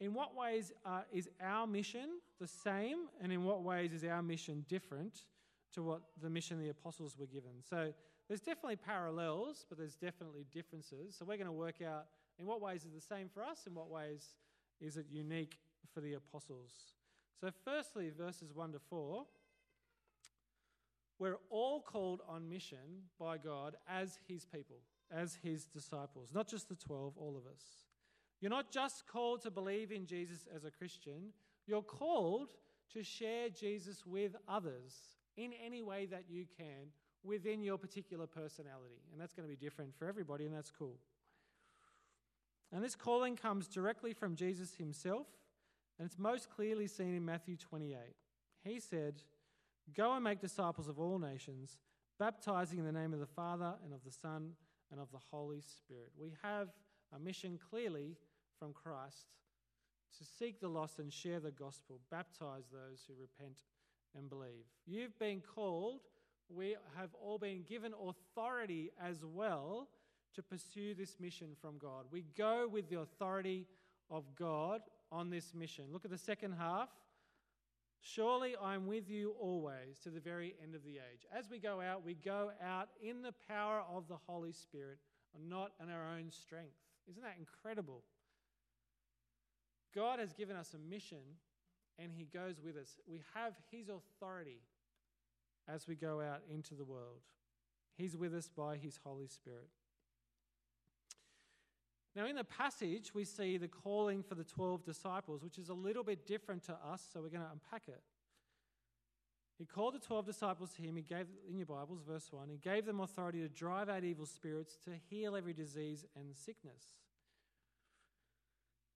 in 0.00 0.12
what 0.14 0.36
ways 0.36 0.72
uh, 0.84 1.02
is 1.12 1.28
our 1.40 1.66
mission 1.66 2.20
the 2.40 2.48
same, 2.48 3.06
and 3.20 3.32
in 3.32 3.44
what 3.44 3.62
ways 3.62 3.92
is 3.92 4.04
our 4.04 4.22
mission 4.22 4.64
different 4.68 5.20
to 5.72 5.82
what 5.82 6.02
the 6.22 6.30
mission 6.30 6.58
the 6.58 6.68
apostles 6.68 7.16
were 7.18 7.26
given? 7.26 7.52
So 7.68 7.92
there's 8.28 8.40
definitely 8.40 8.76
parallels, 8.76 9.66
but 9.68 9.78
there's 9.78 9.94
definitely 9.94 10.46
differences. 10.52 11.16
So 11.16 11.24
we're 11.24 11.36
going 11.36 11.46
to 11.46 11.52
work 11.52 11.82
out 11.82 12.06
in 12.38 12.46
what 12.46 12.60
ways 12.60 12.84
is 12.84 12.92
the 12.92 13.00
same 13.00 13.28
for 13.32 13.42
us, 13.42 13.62
in 13.66 13.74
what 13.74 13.88
ways 13.88 14.34
is 14.80 14.96
it 14.96 15.06
unique 15.10 15.58
for 15.92 16.00
the 16.00 16.14
apostles. 16.14 16.72
So, 17.40 17.50
firstly, 17.64 18.10
verses 18.16 18.52
1 18.54 18.72
to 18.72 18.78
4, 18.78 19.24
we're 21.18 21.38
all 21.50 21.80
called 21.80 22.20
on 22.28 22.48
mission 22.48 23.08
by 23.18 23.38
God 23.38 23.76
as 23.88 24.18
his 24.26 24.44
people, 24.44 24.78
as 25.12 25.38
his 25.42 25.66
disciples, 25.66 26.30
not 26.34 26.48
just 26.48 26.68
the 26.68 26.74
12, 26.74 27.14
all 27.16 27.36
of 27.36 27.46
us. 27.50 27.62
You're 28.44 28.50
not 28.50 28.70
just 28.70 29.06
called 29.06 29.40
to 29.44 29.50
believe 29.50 29.90
in 29.90 30.04
Jesus 30.04 30.46
as 30.54 30.66
a 30.66 30.70
Christian, 30.70 31.32
you're 31.66 31.80
called 31.80 32.50
to 32.92 33.02
share 33.02 33.48
Jesus 33.48 34.04
with 34.04 34.36
others 34.46 34.92
in 35.38 35.54
any 35.64 35.82
way 35.82 36.04
that 36.04 36.24
you 36.28 36.44
can 36.58 36.90
within 37.22 37.62
your 37.62 37.78
particular 37.78 38.26
personality. 38.26 39.00
And 39.10 39.18
that's 39.18 39.32
going 39.32 39.48
to 39.48 39.50
be 39.50 39.56
different 39.56 39.94
for 39.94 40.06
everybody, 40.06 40.44
and 40.44 40.54
that's 40.54 40.70
cool. 40.70 40.98
And 42.70 42.84
this 42.84 42.94
calling 42.94 43.34
comes 43.34 43.66
directly 43.66 44.12
from 44.12 44.36
Jesus 44.36 44.74
himself, 44.74 45.26
and 45.98 46.04
it's 46.04 46.18
most 46.18 46.50
clearly 46.50 46.86
seen 46.86 47.14
in 47.14 47.24
Matthew 47.24 47.56
28. 47.56 47.96
He 48.62 48.78
said, 48.78 49.22
Go 49.96 50.12
and 50.12 50.22
make 50.22 50.42
disciples 50.42 50.88
of 50.88 51.00
all 51.00 51.18
nations, 51.18 51.78
baptizing 52.18 52.78
in 52.78 52.84
the 52.84 52.92
name 52.92 53.14
of 53.14 53.20
the 53.20 53.26
Father 53.26 53.72
and 53.82 53.94
of 53.94 54.04
the 54.04 54.12
Son 54.12 54.50
and 54.92 55.00
of 55.00 55.10
the 55.12 55.20
Holy 55.30 55.62
Spirit. 55.62 56.12
We 56.20 56.34
have 56.42 56.68
a 57.10 57.18
mission 57.18 57.58
clearly 57.70 58.18
from 58.58 58.72
Christ 58.72 59.26
to 60.18 60.24
seek 60.24 60.60
the 60.60 60.68
lost 60.68 60.98
and 60.98 61.12
share 61.12 61.40
the 61.40 61.50
gospel, 61.50 62.00
baptize 62.10 62.64
those 62.70 63.04
who 63.06 63.14
repent 63.20 63.58
and 64.16 64.28
believe. 64.28 64.64
You've 64.86 65.18
been 65.18 65.40
called 65.40 66.00
we 66.48 66.76
have 66.96 67.10
all 67.14 67.38
been 67.38 67.62
given 67.62 67.92
authority 67.94 68.90
as 69.02 69.24
well 69.24 69.88
to 70.34 70.42
pursue 70.42 70.94
this 70.94 71.18
mission 71.20 71.48
from 71.60 71.78
God. 71.78 72.06
We 72.10 72.24
go 72.36 72.68
with 72.70 72.88
the 72.88 73.00
authority 73.00 73.66
of 74.10 74.24
God 74.36 74.82
on 75.10 75.30
this 75.30 75.54
mission. 75.54 75.86
Look 75.90 76.04
at 76.04 76.10
the 76.10 76.18
second 76.18 76.52
half. 76.52 76.88
Surely 78.00 78.54
I'm 78.62 78.86
with 78.86 79.08
you 79.08 79.34
always 79.40 79.98
to 80.02 80.10
the 80.10 80.20
very 80.20 80.54
end 80.62 80.74
of 80.74 80.84
the 80.84 80.96
age. 80.96 81.24
As 81.32 81.48
we 81.48 81.58
go 81.58 81.80
out, 81.80 82.04
we 82.04 82.14
go 82.14 82.50
out 82.62 82.88
in 83.02 83.22
the 83.22 83.32
power 83.48 83.82
of 83.90 84.08
the 84.08 84.18
Holy 84.26 84.52
Spirit, 84.52 84.98
not 85.48 85.72
in 85.82 85.88
our 85.88 86.08
own 86.18 86.30
strength. 86.30 86.76
Isn't 87.08 87.22
that 87.22 87.36
incredible? 87.38 88.02
God 89.94 90.18
has 90.18 90.32
given 90.32 90.56
us 90.56 90.74
a 90.74 90.78
mission 90.78 91.38
and 91.98 92.10
He 92.12 92.24
goes 92.24 92.60
with 92.64 92.76
us. 92.76 92.96
We 93.06 93.22
have 93.34 93.54
His 93.70 93.88
authority 93.88 94.62
as 95.68 95.86
we 95.86 95.94
go 95.94 96.20
out 96.20 96.42
into 96.50 96.74
the 96.74 96.84
world. 96.84 97.20
He's 97.96 98.16
with 98.16 98.34
us 98.34 98.48
by 98.48 98.76
His 98.76 98.98
Holy 99.04 99.28
Spirit. 99.28 99.68
Now, 102.16 102.26
in 102.26 102.36
the 102.36 102.44
passage, 102.44 103.12
we 103.12 103.24
see 103.24 103.56
the 103.56 103.68
calling 103.68 104.22
for 104.22 104.36
the 104.36 104.44
12 104.44 104.84
disciples, 104.84 105.42
which 105.42 105.58
is 105.58 105.68
a 105.68 105.74
little 105.74 106.04
bit 106.04 106.26
different 106.26 106.62
to 106.64 106.72
us, 106.72 107.02
so 107.12 107.20
we're 107.20 107.28
going 107.28 107.42
to 107.42 107.50
unpack 107.50 107.88
it. 107.88 108.02
He 109.58 109.64
called 109.64 109.94
the 109.94 110.00
12 110.00 110.26
disciples 110.26 110.70
to 110.74 110.82
him. 110.82 110.96
He 110.96 111.02
gave, 111.02 111.26
in 111.48 111.56
your 111.56 111.66
Bibles, 111.66 112.02
verse 112.06 112.28
1, 112.30 112.48
he 112.48 112.56
gave 112.56 112.86
them 112.86 113.00
authority 113.00 113.40
to 113.40 113.48
drive 113.48 113.88
out 113.88 114.04
evil 114.04 114.26
spirits, 114.26 114.76
to 114.84 114.90
heal 115.10 115.36
every 115.36 115.52
disease 115.52 116.04
and 116.16 116.34
sickness. 116.34 116.94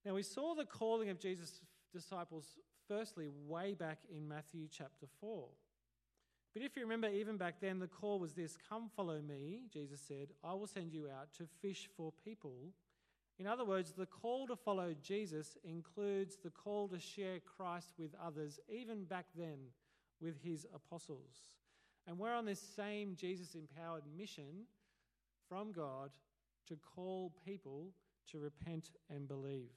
Now, 0.08 0.14
we 0.14 0.22
saw 0.22 0.54
the 0.54 0.64
calling 0.64 1.10
of 1.10 1.20
Jesus' 1.20 1.60
disciples 1.92 2.56
firstly 2.88 3.28
way 3.46 3.74
back 3.74 3.98
in 4.10 4.26
Matthew 4.26 4.66
chapter 4.72 5.04
4. 5.20 5.48
But 6.54 6.62
if 6.62 6.74
you 6.74 6.82
remember, 6.84 7.08
even 7.08 7.36
back 7.36 7.56
then, 7.60 7.78
the 7.78 7.88
call 7.88 8.18
was 8.18 8.32
this 8.32 8.56
Come 8.70 8.88
follow 8.96 9.20
me, 9.20 9.64
Jesus 9.70 10.00
said, 10.00 10.28
I 10.42 10.54
will 10.54 10.66
send 10.66 10.94
you 10.94 11.10
out 11.10 11.34
to 11.36 11.44
fish 11.60 11.90
for 11.94 12.10
people. 12.24 12.72
In 13.38 13.46
other 13.46 13.66
words, 13.66 13.92
the 13.92 14.06
call 14.06 14.46
to 14.46 14.56
follow 14.56 14.94
Jesus 15.02 15.58
includes 15.62 16.38
the 16.42 16.48
call 16.48 16.88
to 16.88 16.98
share 16.98 17.40
Christ 17.40 17.92
with 17.98 18.14
others, 18.24 18.58
even 18.66 19.04
back 19.04 19.26
then 19.36 19.58
with 20.22 20.42
his 20.42 20.66
apostles. 20.74 21.58
And 22.06 22.18
we're 22.18 22.34
on 22.34 22.46
this 22.46 22.62
same 22.74 23.14
Jesus 23.14 23.54
empowered 23.54 24.04
mission 24.16 24.64
from 25.50 25.70
God 25.70 26.12
to 26.66 26.78
call 26.94 27.34
people 27.44 27.90
to 28.32 28.38
repent 28.38 28.92
and 29.10 29.28
believe. 29.28 29.68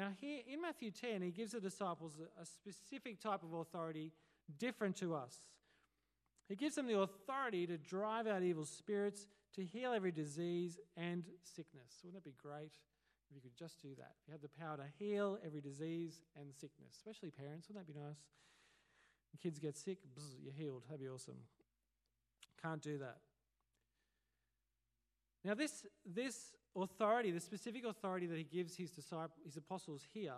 Now, 0.00 0.12
here 0.18 0.40
in 0.50 0.62
Matthew 0.62 0.90
10, 0.92 1.20
he 1.20 1.30
gives 1.30 1.52
the 1.52 1.60
disciples 1.60 2.18
a 2.40 2.46
specific 2.46 3.20
type 3.20 3.42
of 3.42 3.52
authority 3.52 4.12
different 4.58 4.96
to 4.96 5.14
us. 5.14 5.36
He 6.48 6.56
gives 6.56 6.76
them 6.76 6.86
the 6.86 7.00
authority 7.00 7.66
to 7.66 7.76
drive 7.76 8.26
out 8.26 8.42
evil 8.42 8.64
spirits, 8.64 9.26
to 9.56 9.62
heal 9.62 9.92
every 9.92 10.10
disease 10.10 10.78
and 10.96 11.24
sickness. 11.44 12.00
Wouldn't 12.02 12.22
it 12.22 12.24
be 12.24 12.34
great 12.42 12.72
if 13.28 13.36
you 13.36 13.42
could 13.42 13.54
just 13.54 13.82
do 13.82 13.90
that? 13.98 14.12
If 14.22 14.28
you 14.28 14.32
had 14.32 14.40
the 14.40 14.48
power 14.48 14.78
to 14.78 14.84
heal 14.98 15.38
every 15.44 15.60
disease 15.60 16.22
and 16.34 16.46
sickness, 16.54 16.94
especially 16.96 17.30
parents, 17.30 17.68
wouldn't 17.68 17.86
that 17.86 17.92
be 17.92 18.00
nice? 18.00 18.24
When 19.30 19.38
kids 19.42 19.58
get 19.58 19.76
sick, 19.76 19.98
bzz, 20.18 20.42
you're 20.42 20.54
healed. 20.54 20.84
That'd 20.88 21.02
be 21.02 21.10
awesome. 21.10 21.36
Can't 22.62 22.80
do 22.80 22.96
that. 22.96 23.18
Now, 25.44 25.52
this, 25.52 25.84
this 26.06 26.52
authority, 26.76 27.30
the 27.30 27.40
specific 27.40 27.84
authority 27.84 28.26
that 28.26 28.38
he 28.38 28.44
gives 28.44 28.76
his, 28.76 28.90
disciples, 28.90 29.38
his 29.44 29.56
apostles 29.56 30.02
here, 30.12 30.32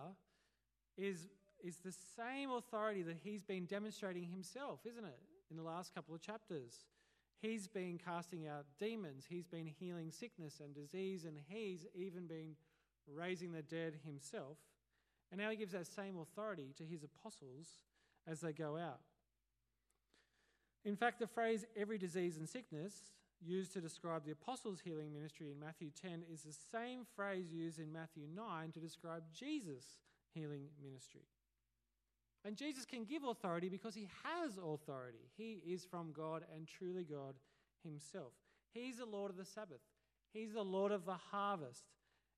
is, 0.96 1.28
is 1.62 1.78
the 1.78 1.94
same 2.16 2.50
authority 2.50 3.02
that 3.02 3.16
he's 3.22 3.42
been 3.42 3.66
demonstrating 3.66 4.24
himself, 4.24 4.80
isn't 4.84 5.04
it, 5.04 5.18
in 5.50 5.56
the 5.56 5.62
last 5.62 5.94
couple 5.94 6.14
of 6.14 6.20
chapters? 6.20 6.84
He's 7.40 7.66
been 7.66 7.98
casting 7.98 8.46
out 8.46 8.66
demons, 8.78 9.24
he's 9.28 9.46
been 9.46 9.66
healing 9.66 10.10
sickness 10.10 10.60
and 10.62 10.74
disease, 10.74 11.24
and 11.24 11.36
he's 11.48 11.86
even 11.94 12.26
been 12.26 12.54
raising 13.12 13.52
the 13.52 13.62
dead 13.62 13.94
himself. 14.04 14.58
And 15.30 15.40
now 15.40 15.50
he 15.50 15.56
gives 15.56 15.72
that 15.72 15.86
same 15.86 16.18
authority 16.18 16.72
to 16.76 16.84
his 16.84 17.02
apostles 17.02 17.66
as 18.28 18.40
they 18.40 18.52
go 18.52 18.76
out. 18.76 19.00
In 20.84 20.96
fact, 20.96 21.20
the 21.20 21.26
phrase 21.26 21.64
every 21.76 21.98
disease 21.98 22.36
and 22.36 22.48
sickness 22.48 22.94
used 23.44 23.72
to 23.72 23.80
describe 23.80 24.24
the 24.24 24.32
apostles' 24.32 24.80
healing 24.84 25.12
ministry 25.12 25.50
in 25.50 25.58
Matthew 25.58 25.90
10 26.00 26.22
is 26.32 26.42
the 26.42 26.56
same 26.72 27.04
phrase 27.16 27.52
used 27.52 27.78
in 27.78 27.92
Matthew 27.92 28.24
9 28.34 28.72
to 28.72 28.80
describe 28.80 29.22
Jesus' 29.34 29.98
healing 30.34 30.66
ministry. 30.82 31.22
And 32.44 32.56
Jesus 32.56 32.84
can 32.84 33.04
give 33.04 33.22
authority 33.24 33.68
because 33.68 33.94
he 33.94 34.08
has 34.24 34.58
authority. 34.58 35.30
He 35.36 35.62
is 35.66 35.84
from 35.84 36.12
God 36.12 36.44
and 36.54 36.66
truly 36.66 37.04
God 37.04 37.34
himself. 37.84 38.32
He's 38.72 38.98
the 38.98 39.06
Lord 39.06 39.30
of 39.30 39.36
the 39.36 39.44
Sabbath, 39.44 39.80
he's 40.32 40.54
the 40.54 40.62
Lord 40.62 40.92
of 40.92 41.04
the 41.04 41.18
harvest. 41.30 41.84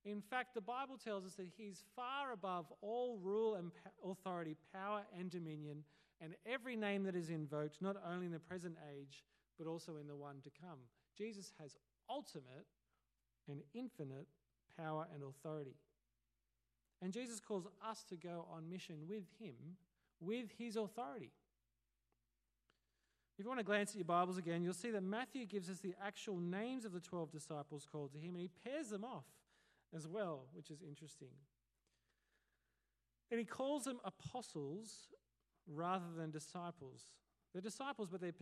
In 0.04 0.20
fact, 0.20 0.54
the 0.54 0.60
Bible 0.60 0.98
tells 0.98 1.24
us 1.24 1.32
that 1.36 1.48
he's 1.56 1.82
far 1.96 2.32
above 2.32 2.66
all 2.82 3.18
rule 3.22 3.54
and 3.54 3.70
authority, 4.04 4.54
power 4.70 5.00
and 5.18 5.30
dominion, 5.30 5.82
and 6.20 6.34
every 6.44 6.76
name 6.76 7.04
that 7.04 7.16
is 7.16 7.30
invoked, 7.30 7.80
not 7.80 7.96
only 8.06 8.26
in 8.26 8.32
the 8.32 8.38
present 8.38 8.76
age, 8.94 9.24
but 9.58 9.66
also 9.66 9.96
in 9.96 10.06
the 10.06 10.16
one 10.16 10.36
to 10.42 10.50
come. 10.50 10.78
Jesus 11.16 11.52
has 11.60 11.76
ultimate 12.08 12.66
and 13.48 13.60
infinite 13.74 14.26
power 14.76 15.06
and 15.12 15.22
authority. 15.22 15.76
And 17.02 17.12
Jesus 17.12 17.40
calls 17.40 17.66
us 17.88 18.04
to 18.08 18.16
go 18.16 18.46
on 18.50 18.68
mission 18.68 18.96
with 19.08 19.24
him, 19.38 19.76
with 20.20 20.46
his 20.58 20.76
authority. 20.76 21.32
If 23.36 23.44
you 23.44 23.48
want 23.48 23.58
to 23.58 23.64
glance 23.64 23.90
at 23.90 23.96
your 23.96 24.04
Bibles 24.04 24.38
again, 24.38 24.62
you'll 24.62 24.74
see 24.74 24.90
that 24.90 25.02
Matthew 25.02 25.44
gives 25.44 25.68
us 25.68 25.78
the 25.78 25.94
actual 26.02 26.38
names 26.38 26.84
of 26.84 26.92
the 26.92 27.00
12 27.00 27.32
disciples 27.32 27.86
called 27.90 28.12
to 28.12 28.18
him, 28.18 28.34
and 28.36 28.42
he 28.42 28.50
pairs 28.64 28.90
them 28.90 29.04
off 29.04 29.24
as 29.94 30.06
well, 30.06 30.46
which 30.52 30.70
is 30.70 30.82
interesting. 30.82 31.28
And 33.30 33.40
he 33.40 33.44
calls 33.44 33.84
them 33.84 33.98
apostles 34.04 35.08
rather 35.66 36.04
than 36.16 36.30
disciples. 36.30 37.02
They're 37.54 37.62
disciples, 37.62 38.08
but 38.10 38.20
they're, 38.20 38.32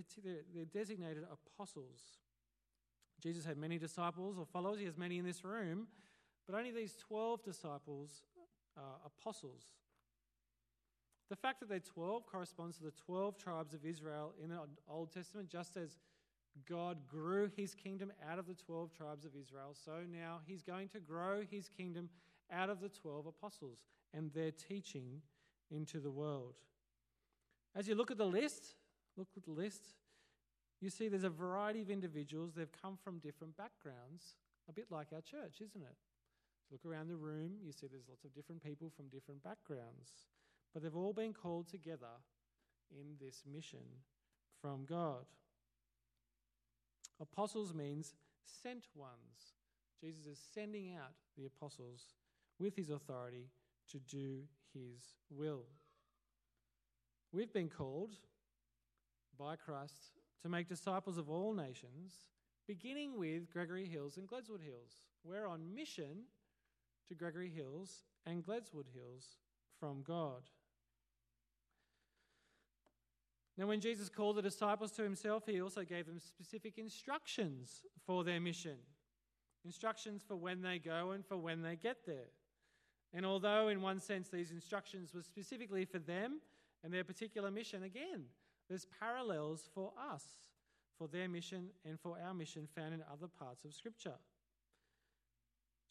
they're 0.55 0.65
designated 0.65 1.25
apostles. 1.31 2.01
Jesus 3.21 3.45
had 3.45 3.59
many 3.59 3.79
disciples 3.79 4.39
or 4.39 4.47
followers, 4.47 4.79
he 4.79 4.87
has 4.87 4.97
many 4.97 5.19
in 5.19 5.25
this 5.25 5.45
room, 5.45 5.87
but 6.47 6.57
only 6.57 6.73
these 6.73 6.97
12 6.97 7.45
disciples 7.45 8.23
are 8.77 8.97
apostles. 9.07 9.63
The 11.29 11.37
fact 11.37 11.61
that 11.61 11.69
they're 11.69 11.79
12 11.79 12.27
corresponds 12.27 12.79
to 12.79 12.85
the 12.85 12.93
12 13.07 13.39
tribes 13.39 13.75
of 13.75 13.85
Israel 13.85 14.33
in 14.43 14.51
the 14.51 14.59
Old 14.89 15.13
Testament, 15.13 15.49
just 15.49 15.77
as 15.77 15.99
God 16.69 16.99
grew 17.07 17.51
his 17.57 17.75
kingdom 17.75 18.13
out 18.31 18.39
of 18.39 18.47
the 18.47 18.55
12 18.55 18.93
tribes 18.93 19.25
of 19.25 19.33
Israel, 19.39 19.75
so 19.85 19.93
now 20.11 20.41
he's 20.47 20.63
going 20.63 20.89
to 20.89 21.01
grow 21.01 21.43
his 21.49 21.69
kingdom 21.69 22.09
out 22.51 22.71
of 22.71 22.81
the 22.81 22.89
12 22.89 23.27
apostles 23.27 23.83
and 24.13 24.33
their 24.33 24.51
teaching 24.51 25.23
into 25.71 26.01
the 26.01 26.11
world. 26.11 26.55
As 27.75 27.89
you 27.89 27.95
look 27.95 28.11
at 28.11 28.19
the 28.19 28.27
list, 28.27 28.75
Look 29.17 29.29
at 29.37 29.45
the 29.45 29.51
list. 29.51 29.83
You 30.81 30.91
see, 30.91 31.09
there's 31.09 31.25
a 31.25 31.31
variety 31.31 31.81
of 31.81 31.91
individuals. 31.91 32.53
They've 32.55 32.83
come 32.83 32.99
from 33.03 33.19
different 33.19 33.57
backgrounds, 33.57 34.37
a 34.69 34.73
bit 34.73 34.87
like 34.91 35.09
our 35.13 35.21
church, 35.21 35.61
isn't 35.61 35.83
it? 35.83 35.97
Look 36.71 36.87
around 36.87 37.09
the 37.09 37.17
room, 37.17 37.53
you 37.63 37.71
see 37.71 37.87
there's 37.87 38.09
lots 38.09 38.25
of 38.25 38.35
different 38.35 38.65
people 38.65 38.91
from 38.97 39.09
different 39.09 39.45
backgrounds, 39.45 40.27
but 40.73 40.83
they've 40.83 40.97
all 40.97 41.13
been 41.13 41.35
called 41.35 41.69
together 41.69 42.23
in 42.91 43.17
this 43.21 43.43
mission 43.53 43.85
from 44.61 44.87
God. 44.87 45.27
Apostles 47.21 47.75
means 47.75 48.15
sent 48.45 48.85
ones. 48.95 49.55
Jesus 50.01 50.27
is 50.27 50.41
sending 50.55 50.95
out 50.95 51.13
the 51.37 51.45
apostles 51.45 52.15
with 52.59 52.75
his 52.75 52.89
authority 52.89 53.51
to 53.91 53.99
do 53.99 54.41
his 54.73 55.15
will. 55.31 55.65
We've 57.33 57.53
been 57.53 57.69
called 57.69 58.17
by 59.39 59.57
Christ 59.57 60.13
to 60.43 60.49
make 60.49 60.69
disciples 60.69 61.19
of 61.19 61.31
all 61.31 61.53
nations, 61.53 62.13
beginning 62.67 63.19
with 63.19 63.51
Gregory 63.53 63.87
Hills 63.87 64.17
and 64.17 64.29
Gledswood 64.29 64.63
Hills. 64.63 65.07
We're 65.25 65.47
on 65.47 65.75
mission 65.75 66.25
to 67.09 67.15
Gregory 67.15 67.51
Hills 67.51 68.05
and 68.27 68.45
Gledswood 68.45 68.87
Hills 68.93 69.37
from 69.79 70.03
God. 70.03 70.43
Now, 73.59 73.67
when 73.67 73.81
Jesus 73.81 74.09
called 74.09 74.37
the 74.37 74.43
disciples 74.43 74.93
to 74.93 75.03
himself, 75.03 75.45
he 75.47 75.61
also 75.61 75.85
gave 75.85 76.07
them 76.07 76.19
specific 76.19 76.79
instructions 76.79 77.83
for 78.07 78.25
their 78.25 78.41
mission 78.41 78.77
instructions 79.65 80.23
for 80.27 80.37
when 80.37 80.61
they 80.61 80.79
go 80.79 81.13
and 81.13 81.25
for 81.25 81.37
when 81.37 81.63
they 81.63 81.77
get 81.77 81.99
there. 82.07 82.31
And 83.15 83.27
although, 83.27 83.69
in 83.69 83.83
one 83.83 84.01
sense, 84.01 84.29
these 84.29 84.51
instructions 84.51 85.13
were 85.15 85.23
specifically 85.23 85.85
for 85.85 85.99
them 85.99 86.41
and 86.83 86.93
their 86.93 87.05
particular 87.05 87.51
mission, 87.51 87.83
again, 87.83 88.25
there's 88.73 88.87
parallels 88.99 89.69
for 89.75 89.93
us, 90.11 90.25
for 90.97 91.07
their 91.07 91.29
mission 91.29 91.67
and 91.85 92.01
for 92.01 92.17
our 92.27 92.33
mission 92.33 92.67
found 92.75 92.95
in 92.95 93.03
other 93.13 93.27
parts 93.29 93.67
of 93.67 93.75
Scripture. 93.75 94.15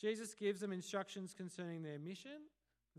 Jesus 0.01 0.33
gives 0.33 0.61
them 0.61 0.71
instructions 0.71 1.35
concerning 1.38 1.83
their 1.83 2.00
mission, 2.00 2.50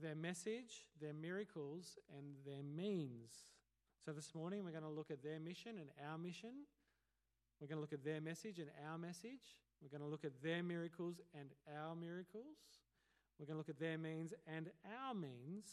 their 0.00 0.14
message, 0.14 0.86
their 1.00 1.12
miracles, 1.12 1.98
and 2.16 2.36
their 2.46 2.62
means. 2.62 3.32
So 4.04 4.12
this 4.12 4.36
morning 4.36 4.62
we're 4.64 4.70
going 4.70 4.84
to 4.84 4.88
look 4.88 5.10
at 5.10 5.20
their 5.20 5.40
mission 5.40 5.72
and 5.80 5.88
our 6.08 6.16
mission. 6.16 6.52
We're 7.60 7.66
going 7.66 7.78
to 7.78 7.80
look 7.80 7.92
at 7.92 8.04
their 8.04 8.20
message 8.20 8.60
and 8.60 8.68
our 8.88 8.98
message. 8.98 9.58
We're 9.82 9.90
going 9.90 10.08
to 10.08 10.08
look 10.08 10.24
at 10.24 10.40
their 10.44 10.62
miracles 10.62 11.20
and 11.36 11.48
our 11.76 11.96
miracles. 11.96 12.54
We're 13.36 13.46
going 13.46 13.56
to 13.56 13.58
look 13.58 13.68
at 13.68 13.80
their 13.80 13.98
means 13.98 14.32
and 14.46 14.70
our 14.86 15.12
means. 15.12 15.66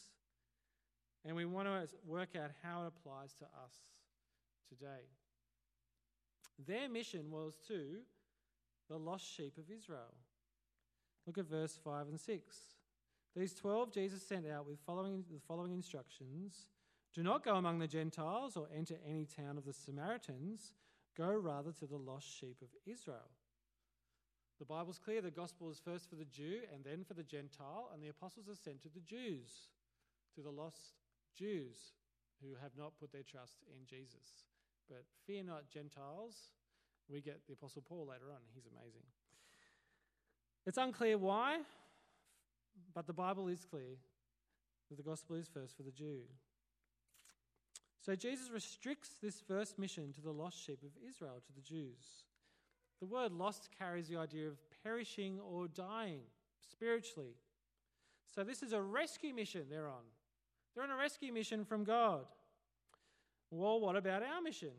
And 1.24 1.36
we 1.36 1.46
want 1.46 1.68
to 1.68 1.88
work 2.08 2.30
out 2.36 2.50
how 2.64 2.86
it 2.86 2.88
applies 2.88 3.36
to 3.36 3.46
us 3.46 3.76
today. 4.70 5.10
Their 6.68 6.90
mission 6.90 7.32
was 7.32 7.56
to 7.68 8.02
the 8.90 8.98
lost 8.98 9.26
sheep 9.26 9.58
of 9.58 9.70
Israel. 9.70 10.14
Look 11.26 11.38
at 11.38 11.50
verse 11.50 11.78
5 11.84 12.08
and 12.08 12.20
6. 12.20 12.58
These 13.36 13.54
12 13.54 13.92
Jesus 13.94 14.22
sent 14.24 14.48
out 14.48 14.66
with 14.68 14.80
following, 14.86 15.24
the 15.32 15.40
following 15.48 15.74
instructions 15.74 16.70
Do 17.14 17.24
not 17.24 17.44
go 17.44 17.56
among 17.56 17.80
the 17.80 17.88
Gentiles 17.88 18.58
or 18.58 18.68
enter 18.76 18.96
any 19.08 19.26
town 19.26 19.58
of 19.58 19.66
the 19.66 19.74
Samaritans, 19.74 20.74
go 21.16 21.32
rather 21.32 21.72
to 21.74 21.86
the 21.86 21.98
lost 21.98 22.28
sheep 22.28 22.58
of 22.62 22.70
Israel. 22.86 23.30
The 24.60 24.66
Bible's 24.66 25.00
clear 25.00 25.22
the 25.22 25.32
gospel 25.32 25.70
is 25.70 25.80
first 25.80 26.10
for 26.10 26.16
the 26.16 26.26
Jew 26.26 26.62
and 26.74 26.84
then 26.84 27.06
for 27.06 27.14
the 27.14 27.24
Gentile, 27.24 27.90
and 27.94 28.04
the 28.04 28.10
apostles 28.10 28.50
are 28.50 28.56
sent 28.56 28.82
to 28.82 28.90
the 28.90 29.00
Jews, 29.00 29.70
to 30.36 30.42
the 30.42 30.52
lost 30.52 30.96
Jews 31.38 31.94
who 32.42 32.56
have 32.62 32.72
not 32.78 33.00
put 33.00 33.12
their 33.12 33.24
trust 33.24 33.64
in 33.68 33.86
Jesus. 33.86 34.49
But 34.90 35.04
fear 35.26 35.44
not, 35.44 35.70
Gentiles. 35.70 36.36
We 37.08 37.22
get 37.22 37.42
the 37.48 37.54
Apostle 37.54 37.84
Paul 37.88 38.08
later 38.08 38.32
on. 38.32 38.42
He's 38.54 38.66
amazing. 38.66 39.04
It's 40.66 40.78
unclear 40.78 41.18
why, 41.18 41.60
but 42.94 43.08
the 43.08 43.14
Bible 43.14 43.48
is 43.48 43.66
clear 43.66 43.98
that 44.90 44.98
the 44.98 45.04
gospel 45.04 45.36
is 45.36 45.48
first 45.48 45.78
for 45.78 45.84
the 45.84 45.92
Jew. 45.92 46.22
So 48.00 48.16
Jesus 48.16 48.50
restricts 48.50 49.12
this 49.22 49.42
first 49.42 49.78
mission 49.78 50.14
to 50.14 50.22
the 50.22 50.32
lost 50.32 50.64
sheep 50.64 50.84
of 50.84 50.92
Israel, 51.08 51.42
to 51.46 51.54
the 51.54 51.62
Jews. 51.62 52.26
The 53.00 53.06
word 53.06 53.32
lost 53.32 53.70
carries 53.78 54.08
the 54.08 54.18
idea 54.18 54.48
of 54.48 54.58
perishing 54.84 55.40
or 55.40 55.68
dying 55.68 56.22
spiritually. 56.72 57.36
So 58.34 58.44
this 58.44 58.62
is 58.62 58.74
a 58.74 58.82
rescue 58.82 59.34
mission 59.34 59.66
they're 59.70 59.88
on. 59.88 60.04
They're 60.74 60.84
on 60.84 60.92
a 60.92 60.98
rescue 60.98 61.34
mission 61.34 61.66
from 61.66 61.84
God. 61.84 62.26
Well, 63.52 63.80
what 63.80 63.96
about 63.96 64.24
our 64.24 64.42
mission? 64.42 64.72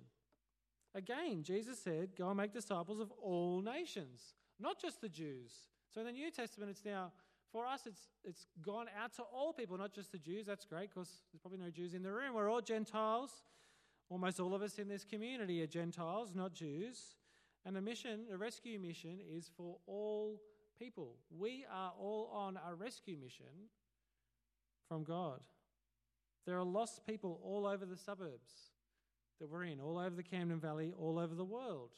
Again, 0.95 1.43
Jesus 1.43 1.79
said, 1.83 2.17
Go 2.17 2.29
and 2.29 2.37
make 2.37 2.53
disciples 2.53 3.01
of 3.01 3.11
all 3.23 3.63
nations, 3.63 4.35
not 4.59 4.81
just 4.81 5.01
the 5.01 5.09
Jews. 5.09 5.53
So 5.93 6.01
in 6.01 6.07
the 6.07 6.13
New 6.13 6.31
Testament, 6.31 6.71
it's 6.71 6.85
now, 6.85 7.13
for 7.53 7.67
us, 7.67 7.83
it's, 7.87 8.09
it's 8.25 8.47
gone 8.63 8.87
out 9.01 9.15
to 9.17 9.23
all 9.23 9.53
people, 9.53 9.77
not 9.77 9.93
just 9.93 10.13
the 10.13 10.19
Jews. 10.19 10.47
That's 10.47 10.65
great 10.65 10.91
because 10.91 11.23
there's 11.33 11.41
probably 11.41 11.59
no 11.59 11.71
Jews 11.71 11.95
in 11.95 12.03
the 12.03 12.13
room. 12.13 12.35
We're 12.35 12.51
all 12.51 12.61
Gentiles. 12.61 13.43
Almost 14.09 14.41
all 14.41 14.55
of 14.55 14.63
us 14.63 14.79
in 14.79 14.89
this 14.89 15.05
community 15.05 15.63
are 15.63 15.67
Gentiles, 15.67 16.35
not 16.35 16.53
Jews. 16.53 17.17
And 17.65 17.77
the 17.77 17.81
mission, 17.81 18.27
the 18.31 18.39
rescue 18.39 18.79
mission, 18.79 19.19
is 19.29 19.51
for 19.57 19.77
all 19.87 20.41
people. 20.79 21.17
We 21.37 21.65
are 21.73 21.93
all 21.99 22.31
on 22.33 22.59
a 22.69 22.75
rescue 22.75 23.17
mission 23.17 23.69
from 24.89 25.05
God. 25.05 25.41
There 26.47 26.59
are 26.59 26.65
lost 26.65 27.07
people 27.07 27.41
all 27.45 27.67
over 27.67 27.85
the 27.85 27.97
suburbs 27.97 28.51
that 29.41 29.49
we're 29.49 29.65
in, 29.65 29.81
all 29.81 29.99
over 29.99 30.15
the 30.15 30.23
Camden 30.23 30.61
Valley, 30.61 30.93
all 30.99 31.19
over 31.19 31.35
the 31.35 31.45
world, 31.45 31.91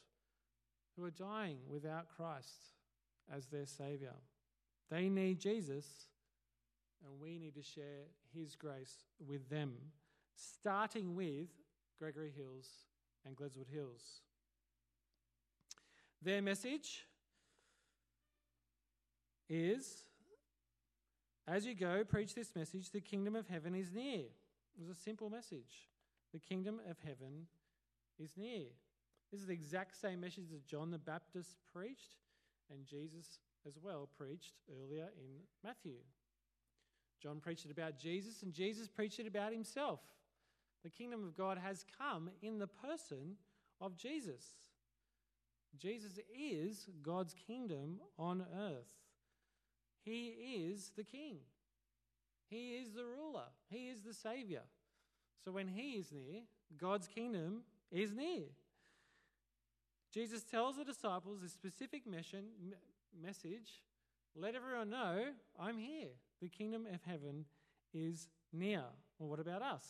who 0.96 1.04
are 1.04 1.11
dying 1.11 1.58
without 1.68 2.08
Christ 2.08 2.75
as 3.32 3.46
their 3.46 3.66
Saviour. 3.66 4.14
They 4.90 5.08
need 5.08 5.40
Jesus, 5.40 5.87
and 7.04 7.20
we 7.20 7.38
need 7.38 7.54
to 7.54 7.62
share 7.62 8.04
His 8.34 8.54
grace 8.54 9.06
with 9.25 9.49
them, 9.49 9.75
starting 10.34 11.14
with 11.14 11.49
Gregory 11.99 12.32
Hills 12.37 12.68
and 13.25 13.37
Gledswood 13.37 13.68
Hills. 13.72 14.20
Their 16.20 16.42
message 16.42 17.06
is 19.49 20.04
as 21.46 21.66
you 21.66 21.75
go, 21.75 22.04
preach 22.04 22.34
this 22.34 22.54
message 22.54 22.90
the 22.90 23.00
kingdom 23.00 23.34
of 23.34 23.49
heaven 23.49 23.75
is 23.75 23.92
near. 23.92 24.20
It 24.20 24.80
was 24.80 24.88
a 24.88 25.00
simple 25.00 25.28
message. 25.28 25.88
The 26.32 26.38
kingdom 26.38 26.80
of 26.88 26.96
heaven 27.04 27.46
is 28.18 28.37
near. 28.37 28.66
This 29.30 29.40
is 29.40 29.46
the 29.46 29.52
exact 29.52 30.00
same 30.00 30.20
message 30.20 30.50
that 30.50 30.66
John 30.66 30.90
the 30.90 30.99
Baptist 30.99 31.56
preached 31.72 32.16
and 32.70 32.87
Jesus 32.87 33.38
as 33.66 33.78
well 33.82 34.08
preached 34.16 34.54
earlier 34.82 35.08
in 35.16 35.42
Matthew. 35.64 35.99
John 37.22 37.40
preached 37.40 37.64
it 37.64 37.70
about 37.70 37.99
Jesus, 37.99 38.42
and 38.42 38.52
Jesus 38.52 38.88
preached 38.88 39.20
it 39.20 39.26
about 39.26 39.52
himself. 39.52 40.00
The 40.82 40.90
kingdom 40.90 41.25
of 41.25 41.37
God 41.37 41.58
has 41.58 41.84
come 41.99 42.30
in 42.42 42.58
the 42.58 42.66
person 42.66 43.37
of 43.80 43.96
Jesus. 43.96 44.44
Jesus 45.78 46.18
is 46.37 46.88
God's 47.02 47.34
kingdom 47.46 48.00
on 48.18 48.44
earth. 48.54 49.01
He 50.04 50.28
is 50.68 50.92
the 50.97 51.04
king. 51.04 51.38
He 52.49 52.76
is 52.76 52.92
the 52.92 53.04
ruler. 53.04 53.47
He 53.71 53.88
is 53.88 54.02
the 54.02 54.14
savior. 54.14 54.62
So 55.44 55.52
when 55.52 55.68
he 55.68 55.92
is 55.92 56.12
near, 56.12 56.42
God's 56.78 57.09
kingdom 57.09 57.62
is 57.90 58.12
near. 58.12 58.44
Jesus 60.12 60.42
tells 60.42 60.76
the 60.76 60.85
disciples 60.85 61.42
a 61.42 61.49
specific 61.49 62.06
mission, 62.06 62.44
message 63.21 63.82
let 64.35 64.54
everyone 64.54 64.88
know 64.88 65.26
I'm 65.59 65.76
here. 65.76 66.09
The 66.40 66.49
kingdom 66.49 66.87
of 66.92 67.00
heaven 67.06 67.44
is 67.92 68.28
near. 68.52 68.82
Well, 69.18 69.28
what 69.28 69.40
about 69.40 69.62
us? 69.62 69.85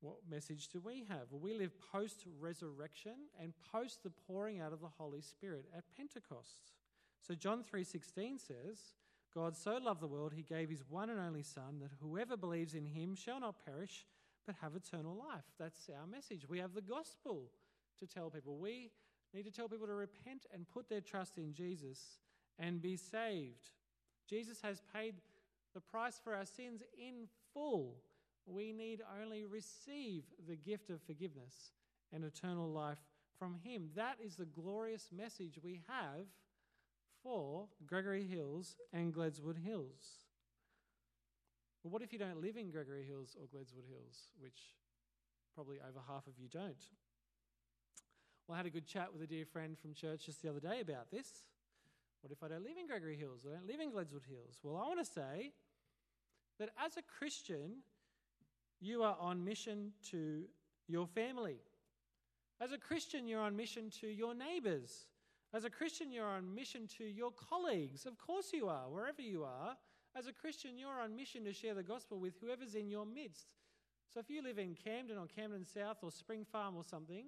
What 0.00 0.16
message 0.30 0.68
do 0.68 0.80
we 0.80 1.04
have? 1.08 1.30
Well, 1.30 1.40
we 1.40 1.54
live 1.54 1.72
post 1.92 2.24
resurrection 2.40 3.14
and 3.40 3.52
post 3.72 4.02
the 4.02 4.10
pouring 4.10 4.60
out 4.60 4.72
of 4.72 4.80
the 4.80 4.88
Holy 4.98 5.20
Spirit 5.20 5.66
at 5.76 5.84
Pentecost. 5.96 6.72
So 7.20 7.34
John 7.34 7.62
3:16 7.62 8.40
says, 8.40 8.94
God 9.34 9.56
so 9.56 9.76
loved 9.76 10.00
the 10.00 10.08
world 10.08 10.32
he 10.32 10.42
gave 10.42 10.70
his 10.70 10.82
one 10.88 11.10
and 11.10 11.20
only 11.20 11.42
son 11.42 11.78
that 11.80 11.92
whoever 12.00 12.36
believes 12.36 12.74
in 12.74 12.86
him 12.86 13.14
shall 13.14 13.40
not 13.40 13.64
perish 13.64 14.06
but 14.46 14.56
have 14.60 14.74
eternal 14.74 15.14
life. 15.14 15.44
That's 15.58 15.88
our 15.88 16.06
message. 16.06 16.48
We 16.48 16.58
have 16.58 16.74
the 16.74 16.80
gospel 16.80 17.50
to 18.00 18.06
tell 18.06 18.30
people. 18.30 18.56
We 18.56 18.90
need 19.32 19.44
to 19.44 19.52
tell 19.52 19.68
people 19.68 19.86
to 19.86 19.94
repent 19.94 20.46
and 20.52 20.68
put 20.68 20.88
their 20.88 21.00
trust 21.00 21.38
in 21.38 21.52
Jesus 21.52 22.18
and 22.58 22.82
be 22.82 22.96
saved. 22.96 23.70
Jesus 24.28 24.60
has 24.62 24.82
paid 24.94 25.14
the 25.74 25.80
price 25.80 26.20
for 26.22 26.34
our 26.34 26.46
sins 26.46 26.82
in 26.98 27.28
full. 27.52 27.96
We 28.46 28.72
need 28.72 29.02
only 29.20 29.44
receive 29.44 30.24
the 30.48 30.56
gift 30.56 30.90
of 30.90 31.00
forgiveness 31.02 31.72
and 32.12 32.24
eternal 32.24 32.68
life 32.68 32.98
from 33.38 33.56
Him. 33.62 33.90
That 33.94 34.16
is 34.24 34.36
the 34.36 34.46
glorious 34.46 35.08
message 35.16 35.58
we 35.62 35.82
have 35.88 36.26
for 37.22 37.68
Gregory 37.86 38.26
Hills 38.26 38.76
and 38.92 39.14
Gledswood 39.14 39.62
Hills. 39.64 40.26
But 41.82 41.92
what 41.92 42.02
if 42.02 42.12
you 42.12 42.18
don't 42.18 42.40
live 42.40 42.56
in 42.56 42.70
Gregory 42.70 43.04
Hills 43.04 43.36
or 43.40 43.46
Gledswood 43.46 43.88
Hills, 43.88 44.32
which 44.38 44.58
probably 45.54 45.78
over 45.78 46.00
half 46.06 46.26
of 46.26 46.38
you 46.38 46.48
don't? 46.48 46.86
Well, 48.46 48.54
I 48.54 48.58
had 48.58 48.66
a 48.66 48.70
good 48.70 48.86
chat 48.86 49.12
with 49.12 49.22
a 49.22 49.26
dear 49.26 49.46
friend 49.46 49.78
from 49.78 49.94
church 49.94 50.26
just 50.26 50.42
the 50.42 50.50
other 50.50 50.60
day 50.60 50.80
about 50.80 51.10
this. 51.10 51.44
What 52.20 52.32
if 52.32 52.42
I 52.42 52.48
don't 52.48 52.64
live 52.64 52.76
in 52.78 52.86
Gregory 52.86 53.16
Hills? 53.16 53.46
I 53.48 53.54
don't 53.54 53.66
live 53.66 53.80
in 53.80 53.90
Gledswood 53.90 54.26
Hills? 54.28 54.58
Well, 54.62 54.76
I 54.76 54.86
want 54.86 54.98
to 54.98 55.10
say 55.10 55.52
that 56.58 56.70
as 56.84 56.96
a 56.98 57.02
Christian, 57.02 57.82
you 58.80 59.02
are 59.02 59.16
on 59.20 59.44
mission 59.44 59.92
to 60.10 60.44
your 60.88 61.06
family. 61.06 61.58
As 62.60 62.72
a 62.72 62.78
Christian, 62.78 63.26
you're 63.26 63.40
on 63.40 63.56
mission 63.56 63.90
to 64.00 64.06
your 64.06 64.34
neighbors. 64.34 65.06
As 65.52 65.64
a 65.64 65.70
Christian, 65.70 66.12
you're 66.12 66.26
on 66.26 66.54
mission 66.54 66.86
to 66.98 67.04
your 67.04 67.32
colleagues. 67.32 68.06
Of 68.06 68.18
course, 68.18 68.52
you 68.52 68.68
are, 68.68 68.88
wherever 68.88 69.22
you 69.22 69.44
are. 69.44 69.76
As 70.16 70.26
a 70.26 70.32
Christian, 70.32 70.78
you're 70.78 71.00
on 71.00 71.16
mission 71.16 71.44
to 71.44 71.52
share 71.52 71.74
the 71.74 71.82
gospel 71.82 72.18
with 72.18 72.34
whoever's 72.40 72.74
in 72.74 72.90
your 72.90 73.06
midst. 73.06 73.46
So 74.12 74.20
if 74.20 74.28
you 74.28 74.42
live 74.42 74.58
in 74.58 74.74
Camden 74.74 75.18
or 75.18 75.26
Camden 75.26 75.64
South 75.64 75.98
or 76.02 76.10
Spring 76.10 76.44
Farm 76.44 76.76
or 76.76 76.84
something, 76.84 77.26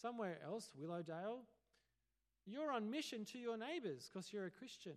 somewhere 0.00 0.38
else, 0.44 0.72
Willowdale, 0.78 1.40
you're 2.46 2.72
on 2.72 2.90
mission 2.90 3.24
to 3.26 3.38
your 3.38 3.58
neighbours 3.58 4.08
because 4.10 4.32
you're 4.32 4.46
a 4.46 4.50
Christian. 4.50 4.94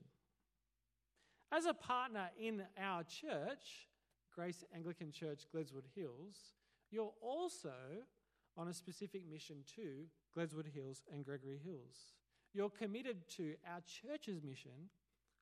As 1.51 1.65
a 1.65 1.73
partner 1.73 2.29
in 2.39 2.63
our 2.81 3.03
church, 3.03 3.88
Grace 4.33 4.63
Anglican 4.73 5.11
Church, 5.11 5.45
Gledswood 5.53 5.85
Hills, 5.95 6.53
you're 6.91 7.13
also 7.21 7.73
on 8.57 8.67
a 8.67 8.73
specific 8.73 9.29
mission 9.29 9.57
to 9.75 10.05
Gledswood 10.35 10.67
Hills 10.73 11.03
and 11.11 11.23
Gregory 11.23 11.59
Hills. 11.63 12.13
You're 12.53 12.69
committed 12.69 13.27
to 13.37 13.55
our 13.67 13.81
church's 13.81 14.41
mission 14.41 14.89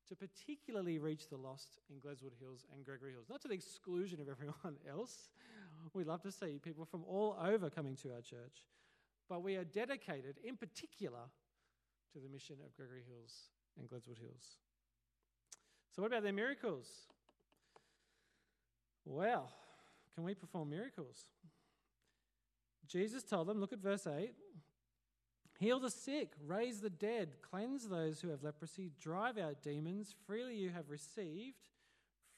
to 0.10 0.16
particularly 0.16 1.00
reach 1.00 1.30
the 1.30 1.38
lost 1.38 1.80
in 1.90 1.98
Gledswood 1.98 2.38
Hills 2.40 2.66
and 2.74 2.86
Gregory 2.86 3.12
Hills, 3.12 3.28
not 3.30 3.42
to 3.42 3.48
the 3.48 3.54
exclusion 3.54 4.22
of 4.22 4.30
everyone 4.30 4.78
else. 4.90 5.30
We 5.94 6.04
love 6.04 6.22
to 6.24 6.32
see 6.32 6.60
people 6.64 6.86
from 6.86 7.04
all 7.06 7.38
over 7.42 7.70
coming 7.70 7.96
to 7.98 8.14
our 8.14 8.22
church, 8.22 8.66
but 9.30 9.44
we 9.44 9.56
are 9.56 9.64
dedicated 9.64 10.38
in 10.44 10.58
particular 10.58 11.30
to 12.14 12.20
the 12.20 12.30
mission 12.30 12.58
of 12.66 12.76
Gregory 12.76 13.04
Hills 13.08 13.50
and 13.78 13.88
Gledswood 13.90 14.20
Hills. 14.20 14.58
So, 15.96 16.02
what 16.02 16.12
about 16.12 16.24
their 16.24 16.34
miracles? 16.34 16.88
Well, 19.10 19.50
can 20.16 20.26
we 20.26 20.34
perform 20.34 20.70
miracles? 20.70 21.24
Jesus 22.88 23.24
told 23.24 23.48
them, 23.48 23.60
look 23.60 23.74
at 23.74 23.80
verse 23.80 24.06
8 24.06 24.34
heal 25.60 25.80
the 25.80 25.90
sick, 25.90 26.34
raise 26.46 26.82
the 26.82 26.90
dead, 26.90 27.30
cleanse 27.42 27.88
those 27.88 28.22
who 28.22 28.30
have 28.30 28.44
leprosy, 28.44 28.92
drive 29.02 29.40
out 29.40 29.64
demons. 29.64 30.14
Freely 30.28 30.56
you 30.56 30.70
have 30.70 30.90
received, 30.90 31.58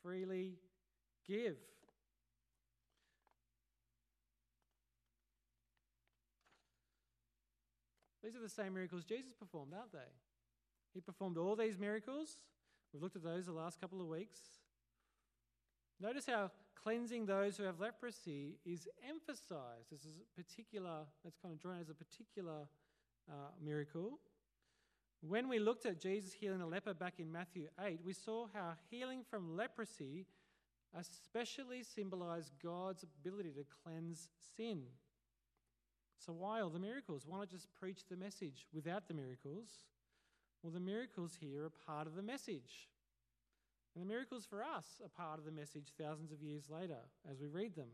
freely 0.02 0.54
give. 1.28 1.58
These 8.24 8.36
are 8.38 8.42
the 8.42 8.48
same 8.48 8.74
miracles 8.74 9.04
Jesus 9.04 9.34
performed, 9.34 9.74
aren't 9.78 9.92
they? 9.92 9.98
He 10.94 11.02
performed 11.02 11.38
all 11.38 11.56
these 11.56 11.78
miracles. 11.78 12.30
We've 12.94 13.04
looked 13.04 13.16
at 13.16 13.24
those 13.24 13.48
the 13.48 13.52
last 13.52 13.82
couple 13.82 14.00
of 14.02 14.08
weeks. 14.08 14.40
Notice 16.02 16.26
how 16.28 16.52
cleansing 16.82 17.26
those 17.26 17.58
who 17.58 17.64
have 17.64 17.80
leprosy 17.80 18.58
is 18.66 18.88
emphasized. 19.08 19.92
This 19.92 20.06
is 20.06 20.20
a 20.22 20.42
particular, 20.42 21.02
that's 21.24 21.38
kind 21.38 21.54
of 21.54 21.60
drawn 21.60 21.80
as 21.80 21.90
a 21.90 21.94
particular 21.94 22.68
uh, 23.30 23.34
miracle. 23.64 24.20
When 25.22 25.50
we 25.50 25.60
looked 25.60 25.86
at 25.86 26.00
Jesus 26.00 26.32
healing 26.32 26.60
the 26.60 26.66
leper 26.66 26.94
back 26.94 27.16
in 27.20 27.30
Matthew 27.32 27.68
8, 27.84 28.00
we 28.06 28.14
saw 28.14 28.48
how 28.54 28.74
healing 28.90 29.24
from 29.30 29.58
leprosy 29.58 30.26
especially 30.98 31.84
symbolized 31.84 32.54
God's 32.64 33.04
ability 33.04 33.52
to 33.52 33.66
cleanse 33.84 34.30
sin. 34.56 34.84
So, 36.18 36.34
why 36.34 36.62
all 36.62 36.70
the 36.70 36.80
miracles? 36.80 37.24
Why 37.28 37.40
not 37.40 37.50
just 37.50 37.68
preach 37.80 38.08
the 38.10 38.16
message 38.16 38.66
without 38.74 39.08
the 39.08 39.14
miracles? 39.14 39.68
Well, 40.64 40.74
the 40.74 40.80
miracles 40.80 41.38
here 41.40 41.66
are 41.66 41.70
part 41.70 42.08
of 42.08 42.16
the 42.16 42.22
message. 42.22 42.90
And 43.96 44.04
the 44.04 44.08
miracles 44.08 44.46
for 44.50 44.62
us 44.62 44.86
are 45.04 45.10
part 45.10 45.40
of 45.40 45.46
the 45.46 45.52
message 45.52 45.94
thousands 46.00 46.32
of 46.32 46.42
years 46.42 46.70
later 46.70 47.00
as 47.30 47.40
we 47.40 47.48
read 47.48 47.76
them. 47.76 47.90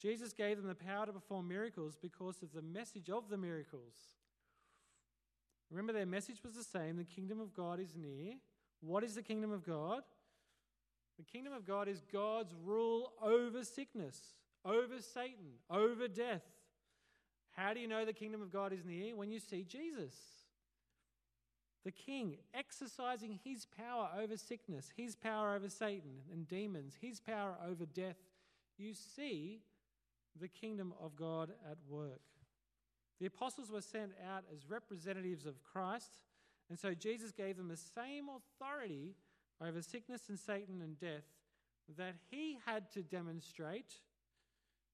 Jesus 0.00 0.32
gave 0.32 0.56
them 0.56 0.66
the 0.66 0.74
power 0.74 1.06
to 1.06 1.12
perform 1.12 1.48
miracles 1.48 1.96
because 2.00 2.42
of 2.42 2.52
the 2.52 2.62
message 2.62 3.08
of 3.08 3.28
the 3.28 3.36
miracles. 3.36 3.94
Remember, 5.70 5.92
their 5.92 6.06
message 6.06 6.42
was 6.44 6.54
the 6.54 6.64
same 6.64 6.96
the 6.96 7.04
kingdom 7.04 7.40
of 7.40 7.54
God 7.54 7.80
is 7.80 7.94
near. 7.96 8.34
What 8.80 9.04
is 9.04 9.14
the 9.14 9.22
kingdom 9.22 9.50
of 9.50 9.64
God? 9.64 10.02
The 11.16 11.24
kingdom 11.24 11.52
of 11.52 11.66
God 11.66 11.88
is 11.88 12.02
God's 12.12 12.52
rule 12.64 13.12
over 13.22 13.64
sickness, 13.64 14.18
over 14.64 15.00
Satan, 15.00 15.58
over 15.70 16.08
death. 16.08 16.42
How 17.52 17.72
do 17.72 17.80
you 17.80 17.86
know 17.86 18.04
the 18.04 18.12
kingdom 18.12 18.42
of 18.42 18.52
God 18.52 18.72
is 18.72 18.84
near? 18.84 19.14
When 19.14 19.30
you 19.30 19.38
see 19.38 19.64
Jesus, 19.64 20.14
the 21.84 21.92
king 21.92 22.36
exercising 22.54 23.38
his 23.44 23.66
power 23.66 24.08
over 24.18 24.36
sickness, 24.36 24.90
his 24.96 25.14
power 25.14 25.54
over 25.54 25.68
Satan 25.68 26.22
and 26.32 26.48
demons, 26.48 26.96
his 27.00 27.20
power 27.20 27.56
over 27.68 27.84
death. 27.84 28.16
You 28.78 28.94
see 28.94 29.60
the 30.40 30.48
kingdom 30.48 30.94
of 31.00 31.14
God 31.14 31.50
at 31.70 31.76
work. 31.88 32.22
The 33.20 33.26
apostles 33.26 33.70
were 33.70 33.80
sent 33.80 34.12
out 34.28 34.44
as 34.52 34.68
representatives 34.68 35.46
of 35.46 35.62
Christ, 35.62 36.18
and 36.68 36.78
so 36.78 36.94
Jesus 36.94 37.30
gave 37.30 37.56
them 37.56 37.68
the 37.68 37.76
same 37.76 38.26
authority 38.28 39.14
over 39.60 39.82
sickness 39.82 40.22
and 40.28 40.38
Satan 40.38 40.80
and 40.82 40.98
death 40.98 41.24
that 41.96 42.14
he 42.30 42.58
had 42.64 42.90
to 42.92 43.02
demonstrate 43.02 43.94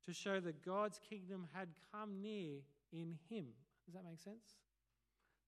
to 0.05 0.12
show 0.12 0.40
that 0.40 0.64
God's 0.64 0.98
kingdom 1.09 1.46
had 1.55 1.68
come 1.92 2.20
near 2.20 2.59
in 2.92 3.16
him. 3.29 3.46
Does 3.87 3.94
that 3.94 4.05
make 4.05 4.20
sense? 4.20 4.57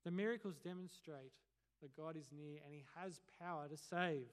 The 0.05 0.11
miracles 0.11 0.57
demonstrate 0.57 1.33
that 1.81 1.97
God 1.97 2.17
is 2.17 2.31
near 2.37 2.59
and 2.65 2.75
he 2.75 2.85
has 2.97 3.21
power 3.41 3.69
to 3.69 3.77
save. 3.77 4.29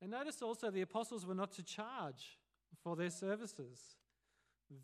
And 0.00 0.10
notice 0.10 0.42
also 0.42 0.70
the 0.70 0.82
apostles 0.82 1.24
were 1.24 1.34
not 1.34 1.52
to 1.52 1.62
charge 1.62 2.38
for 2.82 2.96
their 2.96 3.10
services. 3.10 3.96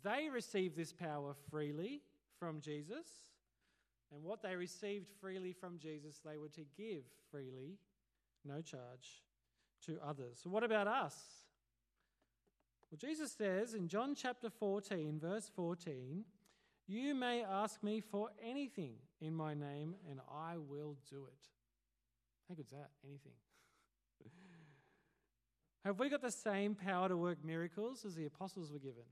They 0.03 0.29
received 0.29 0.77
this 0.77 0.93
power 0.93 1.33
freely 1.49 2.01
from 2.39 2.61
Jesus, 2.61 3.07
and 4.13 4.23
what 4.23 4.41
they 4.41 4.55
received 4.55 5.07
freely 5.19 5.51
from 5.51 5.77
Jesus, 5.77 6.19
they 6.23 6.37
were 6.37 6.49
to 6.49 6.65
give 6.77 7.03
freely, 7.29 7.77
no 8.45 8.61
charge, 8.61 9.23
to 9.85 9.99
others. 10.05 10.39
So, 10.41 10.49
what 10.49 10.63
about 10.63 10.87
us? 10.87 11.15
Well, 12.89 12.97
Jesus 12.97 13.31
says 13.31 13.73
in 13.73 13.87
John 13.87 14.15
chapter 14.15 14.49
14, 14.49 15.19
verse 15.19 15.51
14, 15.53 16.23
You 16.91 17.13
may 17.13 17.43
ask 17.43 17.83
me 17.83 18.01
for 18.01 18.29
anything 18.43 18.95
in 19.21 19.35
my 19.35 19.53
name, 19.53 19.93
and 20.09 20.19
I 20.27 20.57
will 20.57 20.97
do 21.07 21.27
it. 21.27 21.47
How 22.47 22.55
good's 22.55 22.71
that? 22.71 22.89
Anything. 23.07 23.33
Have 25.85 25.99
we 25.99 26.09
got 26.09 26.23
the 26.23 26.31
same 26.31 26.73
power 26.73 27.07
to 27.07 27.15
work 27.15 27.45
miracles 27.45 28.05
as 28.05 28.15
the 28.15 28.25
apostles 28.25 28.71
were 28.71 28.79
given? 28.79 29.03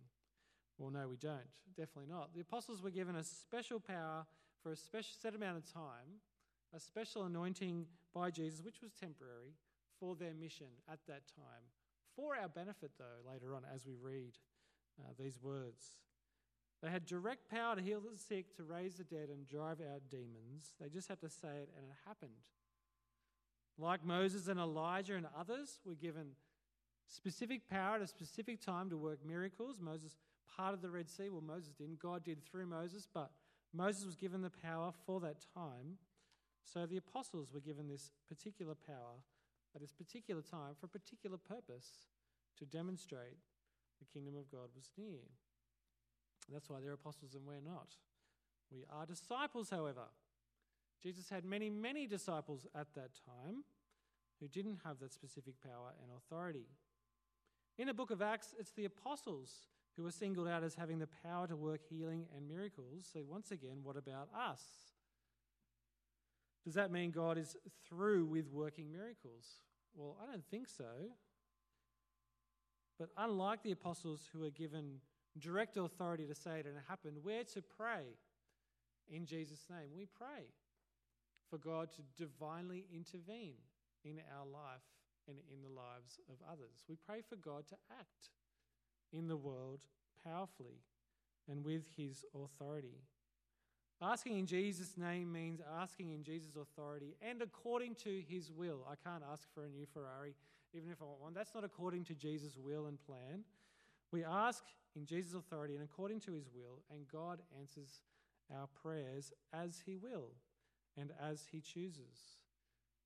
Well, 0.79 0.89
no, 0.89 1.07
we 1.07 1.17
don't. 1.17 1.51
Definitely 1.75 2.11
not. 2.11 2.33
The 2.33 2.41
apostles 2.41 2.81
were 2.81 2.89
given 2.89 3.15
a 3.15 3.23
special 3.23 3.79
power 3.79 4.25
for 4.63 4.71
a 4.71 4.75
special 4.75 5.13
set 5.21 5.35
amount 5.35 5.57
of 5.57 5.71
time, 5.71 6.17
a 6.75 6.79
special 6.79 7.25
anointing 7.25 7.85
by 8.11 8.31
Jesus, 8.31 8.65
which 8.65 8.81
was 8.81 8.91
temporary, 8.91 9.53
for 9.99 10.15
their 10.15 10.33
mission 10.33 10.67
at 10.91 10.97
that 11.07 11.21
time. 11.35 11.69
For 12.15 12.35
our 12.35 12.49
benefit, 12.49 12.93
though, 12.97 13.31
later 13.31 13.53
on 13.53 13.61
as 13.71 13.85
we 13.85 13.93
read 14.01 14.33
uh, 14.99 15.13
these 15.19 15.37
words. 15.39 15.99
They 16.81 16.89
had 16.89 17.05
direct 17.05 17.49
power 17.49 17.75
to 17.75 17.81
heal 17.81 18.01
the 18.01 18.17
sick, 18.17 18.55
to 18.57 18.63
raise 18.63 18.95
the 18.95 19.03
dead, 19.03 19.29
and 19.29 19.47
drive 19.47 19.79
out 19.81 20.01
demons. 20.09 20.73
They 20.79 20.89
just 20.89 21.07
had 21.07 21.19
to 21.21 21.29
say 21.29 21.47
it, 21.47 21.69
and 21.75 21.85
it 21.85 21.95
happened. 22.05 22.43
Like 23.79 24.05
Moses 24.05 24.47
and 24.47 24.59
Elijah 24.59 25.15
and 25.15 25.27
others 25.37 25.79
were 25.85 25.95
given 25.95 26.31
specific 27.07 27.67
power 27.69 27.95
at 27.95 28.01
a 28.01 28.07
specific 28.07 28.61
time 28.61 28.89
to 28.89 28.97
work 28.97 29.19
miracles. 29.25 29.79
Moses 29.81 30.17
parted 30.55 30.81
the 30.81 30.89
Red 30.89 31.09
Sea. 31.09 31.29
Well, 31.29 31.41
Moses 31.41 31.73
didn't. 31.73 31.99
God 31.99 32.23
did 32.23 32.43
through 32.43 32.67
Moses, 32.67 33.07
but 33.11 33.31
Moses 33.73 34.05
was 34.05 34.15
given 34.15 34.41
the 34.41 34.49
power 34.49 34.91
for 35.05 35.19
that 35.21 35.37
time. 35.53 35.97
So 36.63 36.85
the 36.85 36.97
apostles 36.97 37.53
were 37.53 37.59
given 37.59 37.87
this 37.87 38.11
particular 38.27 38.75
power 38.75 39.23
at 39.75 39.81
this 39.81 39.93
particular 39.93 40.41
time 40.41 40.75
for 40.79 40.87
a 40.87 40.89
particular 40.89 41.37
purpose 41.37 42.07
to 42.57 42.65
demonstrate 42.65 43.37
the 43.99 44.05
kingdom 44.05 44.35
of 44.35 44.51
God 44.51 44.69
was 44.75 44.89
near. 44.97 45.21
That's 46.51 46.69
why 46.69 46.77
they're 46.81 46.93
apostles 46.93 47.33
and 47.35 47.45
we're 47.45 47.61
not. 47.61 47.95
We 48.71 48.85
are 48.89 49.05
disciples, 49.05 49.69
however. 49.69 50.05
Jesus 51.01 51.29
had 51.29 51.45
many, 51.45 51.69
many 51.69 52.07
disciples 52.07 52.65
at 52.75 52.87
that 52.95 53.11
time 53.25 53.63
who 54.39 54.47
didn't 54.47 54.79
have 54.83 54.99
that 54.99 55.13
specific 55.13 55.55
power 55.61 55.93
and 56.01 56.11
authority. 56.17 56.67
In 57.77 57.87
the 57.87 57.93
book 57.93 58.11
of 58.11 58.21
Acts, 58.21 58.55
it's 58.59 58.71
the 58.71 58.85
apostles 58.85 59.67
who 59.95 60.05
are 60.05 60.11
singled 60.11 60.47
out 60.47 60.63
as 60.63 60.75
having 60.75 60.99
the 60.99 61.09
power 61.23 61.47
to 61.47 61.55
work 61.55 61.81
healing 61.89 62.25
and 62.35 62.47
miracles. 62.47 63.07
So, 63.11 63.23
once 63.27 63.51
again, 63.51 63.79
what 63.83 63.97
about 63.97 64.29
us? 64.35 64.61
Does 66.63 66.73
that 66.73 66.91
mean 66.91 67.11
God 67.11 67.37
is 67.37 67.55
through 67.87 68.25
with 68.25 68.49
working 68.49 68.91
miracles? 68.91 69.45
Well, 69.95 70.17
I 70.21 70.29
don't 70.29 70.45
think 70.45 70.67
so. 70.67 70.83
But 72.99 73.09
unlike 73.17 73.63
the 73.63 73.71
apostles 73.71 74.27
who 74.33 74.43
are 74.43 74.49
given 74.49 74.99
direct 75.39 75.77
authority 75.77 76.25
to 76.25 76.35
say 76.35 76.59
it 76.59 76.65
and 76.65 76.75
it 76.75 76.83
happened, 76.87 77.17
we're 77.23 77.43
to 77.43 77.61
pray 77.61 78.17
in 79.09 79.25
Jesus' 79.25 79.65
name. 79.69 79.89
We 79.95 80.05
pray 80.05 80.51
for 81.49 81.57
God 81.57 81.89
to 81.93 82.01
divinely 82.21 82.85
intervene 82.93 83.55
in 84.03 84.19
our 84.37 84.45
life 84.45 84.83
and 85.27 85.37
in 85.51 85.61
the 85.61 85.73
lives 85.73 86.19
of 86.29 86.35
others. 86.49 86.83
We 86.87 86.95
pray 86.95 87.21
for 87.21 87.35
God 87.35 87.67
to 87.69 87.75
act 87.99 88.29
in 89.11 89.27
the 89.27 89.37
world 89.37 89.81
powerfully 90.23 90.81
and 91.49 91.63
with 91.63 91.83
his 91.95 92.25
authority. 92.35 92.97
Asking 94.01 94.37
in 94.37 94.45
Jesus' 94.45 94.95
name 94.97 95.31
means 95.31 95.59
asking 95.79 96.11
in 96.11 96.23
Jesus' 96.23 96.55
authority 96.55 97.15
and 97.21 97.41
according 97.41 97.95
to 97.95 98.21
his 98.27 98.51
will. 98.51 98.85
I 98.89 98.95
can't 98.95 99.23
ask 99.31 99.47
for 99.53 99.65
a 99.65 99.69
new 99.69 99.85
Ferrari, 99.91 100.35
even 100.73 100.91
if 100.91 101.01
I 101.01 101.05
want 101.05 101.21
one. 101.21 101.33
That's 101.33 101.55
not 101.55 101.63
according 101.63 102.03
to 102.05 102.13
Jesus' 102.13 102.57
will 102.57 102.85
and 102.85 102.99
plan. 103.05 103.43
We 104.11 104.23
ask 104.23 104.63
in 104.95 105.05
Jesus' 105.05 105.33
authority 105.33 105.75
and 105.75 105.83
according 105.83 106.21
to 106.21 106.33
his 106.33 106.49
will, 106.53 106.81
and 106.91 107.07
God 107.07 107.41
answers 107.59 108.01
our 108.55 108.67
prayers 108.67 109.33
as 109.53 109.83
he 109.85 109.95
will 109.95 110.31
and 110.97 111.11
as 111.21 111.45
he 111.51 111.61
chooses. 111.61 112.37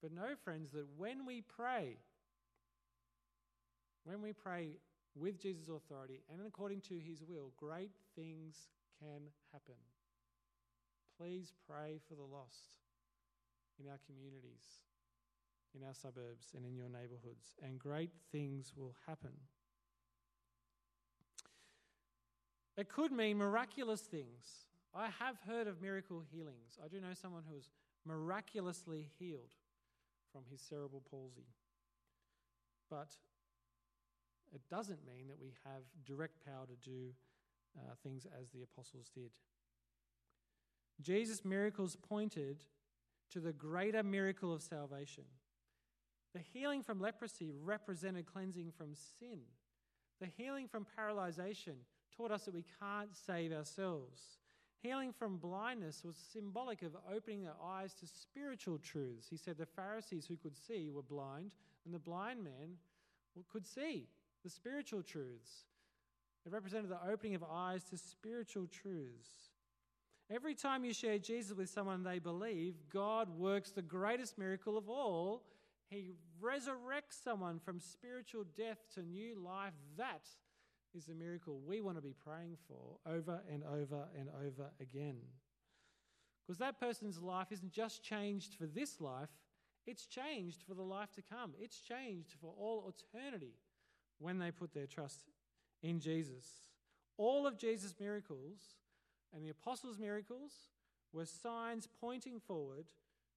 But 0.01 0.13
know, 0.13 0.35
friends, 0.43 0.71
that 0.71 0.87
when 0.97 1.25
we 1.25 1.41
pray, 1.41 1.97
when 4.03 4.21
we 4.21 4.33
pray 4.33 4.77
with 5.15 5.39
Jesus' 5.39 5.67
authority 5.67 6.21
and 6.31 6.45
according 6.45 6.81
to 6.81 6.97
his 6.97 7.23
will, 7.23 7.51
great 7.57 7.91
things 8.15 8.69
can 8.99 9.29
happen. 9.51 9.75
Please 11.17 11.53
pray 11.67 11.99
for 12.07 12.15
the 12.15 12.23
lost 12.23 12.77
in 13.79 13.89
our 13.89 13.99
communities, 14.05 14.81
in 15.75 15.83
our 15.85 15.93
suburbs, 15.93 16.53
and 16.55 16.65
in 16.65 16.75
your 16.75 16.89
neighborhoods, 16.89 17.55
and 17.61 17.77
great 17.77 18.11
things 18.31 18.73
will 18.75 18.95
happen. 19.05 19.31
It 22.81 22.89
could 22.89 23.11
mean 23.11 23.37
miraculous 23.37 24.01
things. 24.01 24.65
I 24.95 25.09
have 25.19 25.37
heard 25.47 25.67
of 25.67 25.83
miracle 25.83 26.23
healings. 26.31 26.79
I 26.83 26.87
do 26.87 26.99
know 26.99 27.13
someone 27.13 27.43
who 27.47 27.53
was 27.53 27.69
miraculously 28.07 29.07
healed 29.19 29.53
from 30.33 30.41
his 30.49 30.61
cerebral 30.61 31.03
palsy. 31.07 31.45
But 32.89 33.09
it 34.51 34.61
doesn't 34.67 35.05
mean 35.05 35.27
that 35.27 35.39
we 35.39 35.53
have 35.63 35.83
direct 36.07 36.43
power 36.43 36.65
to 36.65 36.89
do 36.89 37.09
uh, 37.77 37.93
things 38.01 38.25
as 38.41 38.49
the 38.49 38.63
apostles 38.63 39.11
did. 39.13 39.29
Jesus' 40.99 41.45
miracles 41.45 41.95
pointed 41.95 42.63
to 43.29 43.39
the 43.39 43.53
greater 43.53 44.01
miracle 44.01 44.51
of 44.51 44.63
salvation. 44.63 45.25
The 46.33 46.41
healing 46.51 46.81
from 46.81 46.99
leprosy 46.99 47.51
represented 47.63 48.25
cleansing 48.25 48.71
from 48.75 48.95
sin. 49.19 49.41
The 50.19 50.29
healing 50.35 50.67
from 50.67 50.87
paralyzation 50.97 51.75
taught 52.21 52.31
us 52.31 52.45
that 52.45 52.53
we 52.53 52.65
can't 52.79 53.15
save 53.15 53.51
ourselves. 53.51 54.21
Healing 54.81 55.13
from 55.17 55.37
blindness 55.37 56.03
was 56.03 56.15
symbolic 56.33 56.81
of 56.81 56.95
opening 57.13 57.43
their 57.43 57.55
eyes 57.63 57.93
to 57.95 58.07
spiritual 58.07 58.79
truths. 58.79 59.27
He 59.29 59.37
said 59.37 59.57
the 59.57 59.65
Pharisees 59.65 60.25
who 60.25 60.37
could 60.37 60.57
see 60.57 60.89
were 60.89 61.03
blind, 61.03 61.51
and 61.85 61.93
the 61.93 61.99
blind 61.99 62.43
man 62.43 62.77
could 63.51 63.65
see 63.65 64.07
the 64.43 64.49
spiritual 64.49 65.03
truths. 65.03 65.65
It 66.45 66.51
represented 66.51 66.89
the 66.89 67.09
opening 67.09 67.35
of 67.35 67.43
eyes 67.43 67.83
to 67.85 67.97
spiritual 67.97 68.67
truths. 68.67 69.51
Every 70.29 70.55
time 70.55 70.83
you 70.83 70.93
share 70.93 71.19
Jesus 71.19 71.55
with 71.55 71.69
someone 71.69 72.03
they 72.03 72.19
believe, 72.19 72.75
God 72.91 73.29
works 73.37 73.71
the 73.71 73.81
greatest 73.81 74.37
miracle 74.37 74.77
of 74.77 74.89
all. 74.89 75.43
He 75.89 76.11
resurrects 76.41 77.21
someone 77.23 77.59
from 77.59 77.79
spiritual 77.79 78.45
death 78.55 78.79
to 78.95 79.03
new 79.03 79.35
life. 79.39 79.73
That 79.97 80.21
is 80.95 81.05
the 81.05 81.13
miracle 81.13 81.59
we 81.65 81.81
want 81.81 81.97
to 81.97 82.01
be 82.01 82.13
praying 82.25 82.57
for 82.67 82.97
over 83.09 83.41
and 83.51 83.63
over 83.63 84.07
and 84.17 84.29
over 84.45 84.71
again. 84.79 85.17
Because 86.45 86.59
that 86.59 86.79
person's 86.79 87.21
life 87.21 87.51
isn't 87.51 87.71
just 87.71 88.03
changed 88.03 88.55
for 88.55 88.65
this 88.65 88.99
life, 88.99 89.29
It's 89.87 90.05
changed 90.05 90.61
for 90.67 90.75
the 90.75 90.83
life 90.83 91.11
to 91.13 91.21
come. 91.21 91.53
It's 91.59 91.79
changed 91.79 92.35
for 92.39 92.53
all 92.57 92.93
eternity 92.93 93.55
when 94.19 94.37
they 94.37 94.51
put 94.51 94.73
their 94.73 94.85
trust 94.85 95.31
in 95.81 95.99
Jesus. 95.99 96.45
All 97.17 97.47
of 97.47 97.57
Jesus' 97.57 97.95
miracles 97.99 98.59
and 99.33 99.43
the 99.43 99.49
apostles' 99.49 99.97
miracles 99.97 100.51
were 101.13 101.25
signs 101.25 101.87
pointing 101.99 102.39
forward 102.39 102.85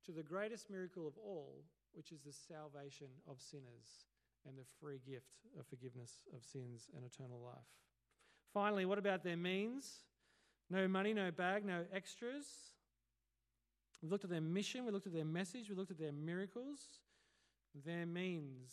to 0.05 0.13
the 0.13 0.23
greatest 0.23 0.71
miracle 0.71 1.09
of 1.09 1.15
all, 1.17 1.65
which 1.93 2.13
is 2.13 2.21
the 2.21 2.33
salvation 2.33 3.09
of 3.27 3.41
sinners 3.41 4.05
and 4.47 4.57
the 4.59 4.65
free 4.81 5.01
gift 5.07 5.33
of 5.59 5.67
forgiveness 5.67 6.21
of 6.35 6.45
sins 6.45 6.91
and 6.95 7.05
eternal 7.05 7.41
life. 7.41 7.67
Finally, 8.53 8.85
what 8.87 8.99
about 8.99 9.25
their 9.25 9.37
means? 9.37 10.01
No 10.71 10.89
money, 10.89 11.13
no 11.13 11.31
bag, 11.31 11.65
no 11.65 11.85
extras. 11.93 12.47
We 14.03 14.09
looked 14.09 14.25
at 14.25 14.31
their 14.31 14.41
mission, 14.41 14.85
we 14.85 14.93
looked 14.93 15.07
at 15.07 15.13
their 15.13 15.25
message, 15.25 15.69
we 15.69 15.75
looked 15.75 15.91
at 15.91 15.99
their 15.99 16.13
miracles, 16.13 16.81
their 17.85 18.07
means. 18.07 18.73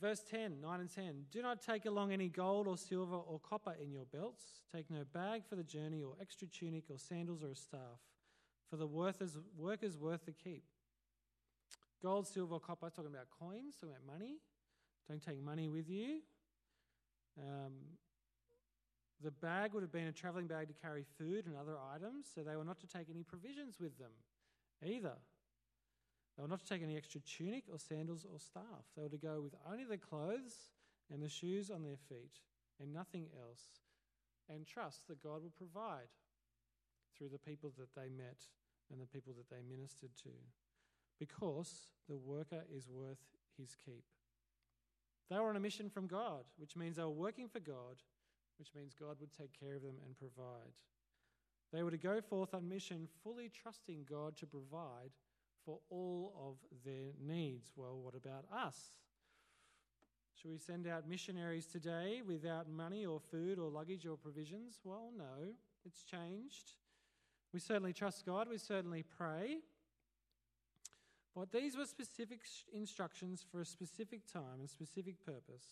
Verse 0.00 0.22
10, 0.28 0.60
9 0.60 0.80
and 0.80 0.92
10. 0.92 1.26
Do 1.30 1.42
not 1.42 1.62
take 1.62 1.86
along 1.86 2.12
any 2.12 2.28
gold 2.28 2.66
or 2.66 2.76
silver 2.76 3.14
or 3.14 3.38
copper 3.38 3.74
in 3.80 3.92
your 3.92 4.04
belts. 4.06 4.42
Take 4.74 4.90
no 4.90 5.04
bag 5.12 5.42
for 5.48 5.54
the 5.54 5.62
journey, 5.62 6.02
or 6.02 6.14
extra 6.20 6.48
tunic, 6.48 6.84
or 6.90 6.98
sandals, 6.98 7.44
or 7.44 7.50
a 7.50 7.54
staff, 7.54 8.00
for 8.68 8.76
the 8.76 8.86
work 8.86 9.16
is, 9.20 9.38
work 9.56 9.84
is 9.84 9.96
worth 9.96 10.24
the 10.24 10.32
keep. 10.32 10.64
Gold, 12.02 12.26
silver, 12.26 12.58
copper, 12.58 12.86
I 12.86 12.86
was 12.86 12.94
talking 12.94 13.12
about 13.14 13.28
coins, 13.30 13.76
talking 13.80 13.94
about 13.94 14.18
money. 14.18 14.38
Don't 15.08 15.22
take 15.22 15.40
money 15.40 15.68
with 15.68 15.88
you. 15.88 16.18
Um, 17.38 17.72
the 19.22 19.30
bag 19.30 19.72
would 19.72 19.82
have 19.82 19.92
been 19.92 20.08
a 20.08 20.12
travelling 20.12 20.48
bag 20.48 20.66
to 20.66 20.74
carry 20.74 21.04
food 21.16 21.46
and 21.46 21.54
other 21.56 21.76
items, 21.94 22.26
so 22.34 22.42
they 22.42 22.56
were 22.56 22.64
not 22.64 22.80
to 22.80 22.88
take 22.88 23.06
any 23.08 23.22
provisions 23.22 23.78
with 23.78 23.96
them 23.98 24.10
either. 24.84 25.14
They 26.36 26.42
were 26.42 26.48
not 26.48 26.60
to 26.60 26.66
take 26.66 26.82
any 26.82 26.96
extra 26.96 27.20
tunic 27.20 27.64
or 27.70 27.78
sandals 27.78 28.26
or 28.30 28.40
staff. 28.40 28.84
They 28.96 29.02
were 29.02 29.08
to 29.10 29.18
go 29.18 29.40
with 29.40 29.54
only 29.70 29.84
the 29.84 29.98
clothes 29.98 30.72
and 31.12 31.22
the 31.22 31.28
shoes 31.28 31.70
on 31.70 31.84
their 31.84 31.98
feet 32.08 32.40
and 32.80 32.92
nothing 32.92 33.26
else, 33.38 33.62
and 34.48 34.66
trust 34.66 35.06
that 35.06 35.22
God 35.22 35.42
will 35.42 35.54
provide 35.56 36.10
through 37.16 37.28
the 37.28 37.38
people 37.38 37.72
that 37.78 37.94
they 37.94 38.08
met 38.08 38.42
and 38.90 39.00
the 39.00 39.06
people 39.06 39.34
that 39.36 39.48
they 39.48 39.62
ministered 39.62 40.10
to, 40.24 40.30
because 41.26 41.92
the 42.08 42.16
worker 42.16 42.64
is 42.74 42.88
worth 42.88 43.22
his 43.58 43.76
keep. 43.84 44.04
They 45.30 45.36
were 45.36 45.48
on 45.48 45.56
a 45.56 45.60
mission 45.60 45.88
from 45.88 46.06
God, 46.06 46.44
which 46.58 46.76
means 46.76 46.96
they 46.96 47.02
were 47.02 47.10
working 47.10 47.48
for 47.48 47.60
God 47.60 48.02
which 48.62 48.74
means 48.76 48.94
God 48.94 49.16
would 49.18 49.32
take 49.36 49.58
care 49.58 49.74
of 49.74 49.82
them 49.82 49.96
and 50.06 50.16
provide. 50.16 50.70
They 51.72 51.82
were 51.82 51.90
to 51.90 51.98
go 51.98 52.20
forth 52.20 52.54
on 52.54 52.68
mission, 52.68 53.08
fully 53.24 53.50
trusting 53.50 54.06
God 54.08 54.36
to 54.36 54.46
provide 54.46 55.10
for 55.64 55.80
all 55.90 56.32
of 56.38 56.56
their 56.84 57.10
needs. 57.20 57.72
Well, 57.74 57.98
what 58.00 58.14
about 58.14 58.44
us? 58.54 58.76
Should 60.40 60.50
we 60.52 60.58
send 60.58 60.86
out 60.86 61.08
missionaries 61.08 61.66
today 61.66 62.20
without 62.24 62.68
money 62.70 63.04
or 63.04 63.18
food 63.18 63.58
or 63.58 63.68
luggage 63.68 64.06
or 64.06 64.16
provisions? 64.16 64.78
Well, 64.84 65.10
no, 65.16 65.54
it's 65.84 66.04
changed. 66.04 66.74
We 67.52 67.58
certainly 67.58 67.92
trust 67.92 68.24
God, 68.24 68.48
we 68.48 68.58
certainly 68.58 69.02
pray. 69.02 69.58
But 71.34 71.50
these 71.50 71.76
were 71.76 71.86
specific 71.86 72.40
instructions 72.72 73.44
for 73.50 73.60
a 73.60 73.64
specific 73.64 74.30
time 74.30 74.60
and 74.60 74.68
specific 74.68 75.24
purpose. 75.24 75.66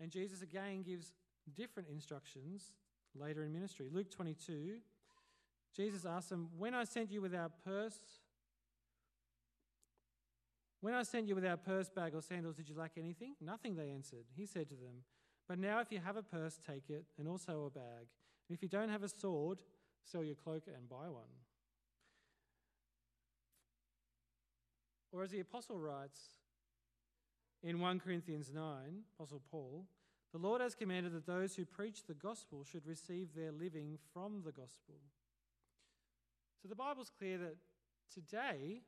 And 0.00 0.10
Jesus 0.10 0.42
again 0.42 0.82
gives 0.82 1.12
different 1.56 1.88
instructions 1.88 2.72
later 3.14 3.42
in 3.44 3.52
ministry. 3.52 3.88
Luke 3.90 4.10
22, 4.10 4.76
Jesus 5.74 6.04
asked 6.04 6.30
them, 6.30 6.48
When 6.56 6.74
I 6.74 6.84
sent 6.84 7.10
you 7.10 7.20
without 7.20 7.64
purse, 7.64 7.98
when 10.80 10.94
I 10.94 11.02
sent 11.02 11.26
you 11.26 11.34
without 11.34 11.64
purse, 11.64 11.90
bag, 11.90 12.14
or 12.14 12.22
sandals, 12.22 12.54
did 12.54 12.68
you 12.68 12.76
lack 12.76 12.92
anything? 12.96 13.34
Nothing, 13.40 13.74
they 13.74 13.90
answered. 13.90 14.26
He 14.36 14.46
said 14.46 14.68
to 14.68 14.76
them, 14.76 15.02
But 15.48 15.58
now 15.58 15.80
if 15.80 15.90
you 15.90 15.98
have 15.98 16.16
a 16.16 16.22
purse, 16.22 16.58
take 16.64 16.88
it, 16.88 17.04
and 17.18 17.26
also 17.26 17.64
a 17.66 17.70
bag. 17.70 18.06
And 18.48 18.56
if 18.56 18.62
you 18.62 18.68
don't 18.68 18.88
have 18.88 19.02
a 19.02 19.08
sword, 19.08 19.58
sell 20.04 20.22
your 20.22 20.36
cloak 20.36 20.64
and 20.68 20.88
buy 20.88 21.08
one. 21.08 21.24
Or 25.18 25.24
as 25.24 25.32
the 25.32 25.40
apostle 25.40 25.80
writes 25.80 26.20
in 27.64 27.80
1 27.80 27.98
Corinthians 27.98 28.52
9, 28.54 28.62
Apostle 29.16 29.42
Paul, 29.50 29.84
the 30.30 30.38
Lord 30.38 30.60
has 30.60 30.76
commanded 30.76 31.12
that 31.12 31.26
those 31.26 31.56
who 31.56 31.64
preach 31.64 32.04
the 32.04 32.14
gospel 32.14 32.62
should 32.62 32.86
receive 32.86 33.34
their 33.34 33.50
living 33.50 33.98
from 34.12 34.42
the 34.44 34.52
gospel. 34.52 34.94
So 36.62 36.68
the 36.68 36.76
Bible's 36.76 37.10
clear 37.18 37.36
that 37.38 37.56
today 38.14 38.82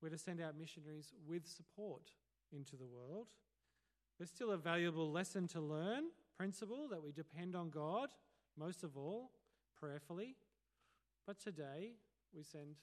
we're 0.00 0.08
to 0.08 0.16
send 0.16 0.40
out 0.40 0.56
missionaries 0.58 1.12
with 1.28 1.46
support 1.46 2.12
into 2.50 2.76
the 2.76 2.86
world. 2.86 3.26
There's 4.16 4.30
still 4.30 4.52
a 4.52 4.56
valuable 4.56 5.12
lesson 5.12 5.46
to 5.48 5.60
learn, 5.60 6.04
principle 6.38 6.88
that 6.88 7.02
we 7.02 7.12
depend 7.12 7.54
on 7.54 7.68
God, 7.68 8.08
most 8.56 8.82
of 8.82 8.96
all, 8.96 9.32
prayerfully. 9.78 10.36
But 11.26 11.38
today 11.38 11.96
we 12.34 12.44
send 12.44 12.76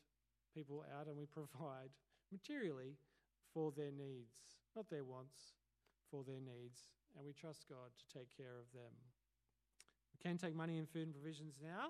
people 0.53 0.85
out 0.95 1.07
and 1.07 1.17
we 1.17 1.25
provide 1.33 1.89
materially 2.31 2.97
for 3.53 3.71
their 3.71 3.91
needs, 3.91 4.35
not 4.75 4.89
their 4.89 5.03
wants, 5.03 5.53
for 6.11 6.23
their 6.23 6.39
needs 6.39 6.89
and 7.17 7.25
we 7.25 7.33
trust 7.33 7.65
God 7.67 7.89
to 7.97 8.19
take 8.19 8.35
care 8.35 8.57
of 8.59 8.71
them. 8.73 8.93
We 10.13 10.29
can 10.29 10.37
take 10.37 10.55
money 10.55 10.77
and 10.77 10.87
food 10.87 11.03
and 11.03 11.13
provisions 11.13 11.55
now. 11.61 11.89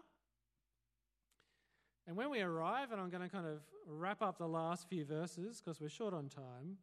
And 2.08 2.16
when 2.16 2.30
we 2.30 2.40
arrive, 2.40 2.92
and 2.92 3.02
I'm 3.02 3.10
going 3.10 3.24
to 3.24 3.30
kind 3.30 3.46
of 3.46 3.60
wrap 3.86 4.22
up 4.22 4.38
the 4.38 4.48
last 4.48 4.88
few 4.88 5.04
verses 5.04 5.62
because 5.62 5.82
we're 5.82 5.90
short 5.90 6.14
on 6.14 6.30
time. 6.30 6.78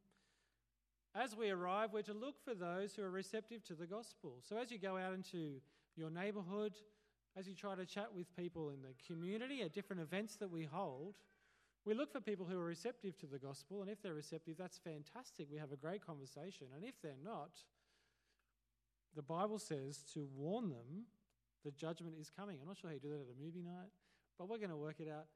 As 1.15 1.35
we 1.35 1.49
arrive, 1.49 1.91
we're 1.93 2.03
to 2.03 2.13
look 2.13 2.35
for 2.45 2.55
those 2.55 2.95
who 2.95 3.03
are 3.03 3.11
receptive 3.11 3.65
to 3.65 3.75
the 3.75 3.87
gospel. 3.87 4.41
So 4.43 4.59
as 4.59 4.71
you 4.71 4.79
go 4.79 4.99
out 4.99 5.15
into 5.15 5.61
your 5.97 6.11
neighborhood, 6.11 6.75
as 7.37 7.49
you 7.49 7.55
try 7.55 7.75
to 7.75 7.87
chat 7.87 8.09
with 8.15 8.35
people 8.37 8.71
in 8.71 8.83
the 8.83 8.95
community 9.07 9.63
at 9.63 9.73
different 9.73 10.03
events 10.03 10.37
that 10.37 10.51
we 10.51 10.65
hold, 10.65 11.15
we 11.85 11.95
look 11.95 12.11
for 12.11 12.21
people 12.21 12.47
who 12.47 12.59
are 12.59 12.65
receptive 12.65 13.19
to 13.19 13.27
the 13.27 13.39
gospel. 13.39 13.83
And 13.83 13.91
if 13.91 14.03
they're 14.03 14.15
receptive, 14.15 14.57
that's 14.59 14.79
fantastic. 14.79 15.49
We 15.51 15.59
have 15.59 15.73
a 15.73 15.77
great 15.77 16.05
conversation. 16.05 16.69
And 16.75 16.85
if 16.85 17.01
they're 17.03 17.21
not, 17.23 17.51
the 19.15 19.23
Bible 19.23 19.59
says 19.59 20.03
to 20.15 20.27
warn 20.35 20.71
them 20.71 21.07
the 21.65 21.71
judgment 21.71 22.17
is 22.19 22.31
coming. 22.31 22.59
I'm 22.61 22.69
not 22.69 22.79
sure 22.79 22.91
how 22.91 22.95
you 22.95 23.01
do 23.01 23.11
that 23.11 23.21
at 23.21 23.37
a 23.37 23.43
movie 23.43 23.63
night, 23.63 23.91
but 24.39 24.49
we're 24.49 24.59
going 24.59 24.71
to 24.71 24.77
work 24.77 24.97
it 24.99 25.09
out. 25.09 25.27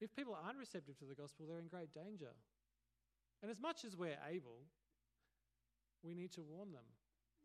If 0.00 0.14
people 0.14 0.36
aren't 0.44 0.58
receptive 0.58 0.96
to 0.98 1.04
the 1.04 1.14
gospel, 1.14 1.46
they're 1.48 1.58
in 1.58 1.66
great 1.66 1.92
danger. 1.92 2.30
And 3.42 3.50
as 3.50 3.60
much 3.60 3.84
as 3.84 3.96
we're 3.96 4.18
able, 4.30 4.62
we 6.04 6.14
need 6.14 6.32
to 6.32 6.42
warn 6.42 6.72
them 6.72 6.86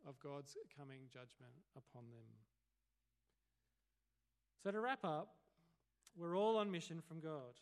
of 0.07 0.19
God's 0.19 0.55
coming 0.77 1.01
judgment 1.11 1.53
upon 1.75 2.03
them. 2.11 2.25
So, 4.63 4.71
to 4.71 4.79
wrap 4.79 5.03
up, 5.03 5.35
we're 6.15 6.37
all 6.37 6.57
on 6.57 6.71
mission 6.71 7.01
from 7.01 7.19
God. 7.19 7.59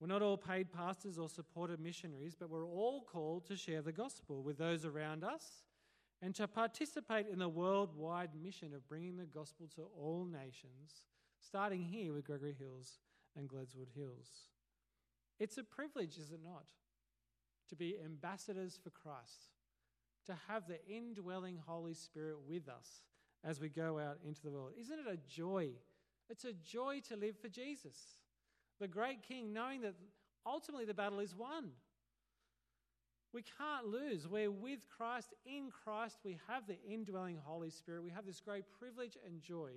We're 0.00 0.06
not 0.06 0.22
all 0.22 0.38
paid 0.38 0.72
pastors 0.72 1.18
or 1.18 1.28
supported 1.28 1.78
missionaries, 1.78 2.34
but 2.34 2.48
we're 2.48 2.66
all 2.66 3.02
called 3.02 3.46
to 3.46 3.56
share 3.56 3.82
the 3.82 3.92
gospel 3.92 4.42
with 4.42 4.56
those 4.56 4.84
around 4.84 5.24
us 5.24 5.64
and 6.22 6.34
to 6.34 6.48
participate 6.48 7.26
in 7.30 7.38
the 7.38 7.48
worldwide 7.48 8.30
mission 8.42 8.74
of 8.74 8.88
bringing 8.88 9.16
the 9.16 9.26
gospel 9.26 9.68
to 9.74 9.82
all 9.98 10.24
nations, 10.24 11.04
starting 11.38 11.82
here 11.82 12.12
with 12.12 12.24
Gregory 12.24 12.54
Hills 12.58 12.98
and 13.36 13.48
Gledswood 13.48 13.90
Hills. 13.94 14.48
It's 15.38 15.58
a 15.58 15.64
privilege, 15.64 16.18
is 16.18 16.32
it 16.32 16.40
not, 16.42 16.66
to 17.68 17.76
be 17.76 17.96
ambassadors 18.02 18.78
for 18.82 18.90
Christ, 18.90 19.54
to 20.26 20.36
have 20.48 20.66
the 20.66 20.84
indwelling 20.86 21.58
Holy 21.66 21.94
Spirit 21.94 22.36
with 22.46 22.68
us 22.68 23.02
as 23.44 23.60
we 23.60 23.68
go 23.68 23.98
out 23.98 24.18
into 24.26 24.42
the 24.42 24.50
world. 24.50 24.72
Isn't 24.78 24.98
it 24.98 25.12
a 25.12 25.16
joy? 25.28 25.70
It's 26.30 26.44
a 26.44 26.52
joy 26.52 27.00
to 27.08 27.16
live 27.16 27.36
for 27.36 27.48
Jesus 27.48 27.96
the 28.80 28.88
great 28.88 29.22
king, 29.22 29.52
knowing 29.52 29.82
that 29.82 29.94
ultimately 30.46 30.86
the 30.86 30.94
battle 30.94 31.20
is 31.20 31.36
won. 31.36 31.68
We 33.32 33.42
can't 33.42 33.86
lose. 33.86 34.26
We're 34.26 34.50
with 34.50 34.88
Christ. 34.88 35.34
In 35.44 35.70
Christ, 35.70 36.18
we 36.24 36.38
have 36.48 36.66
the 36.66 36.78
indwelling 36.82 37.38
Holy 37.44 37.70
Spirit. 37.70 38.02
We 38.02 38.10
have 38.10 38.26
this 38.26 38.40
great 38.40 38.64
privilege 38.78 39.16
and 39.24 39.40
joy 39.40 39.70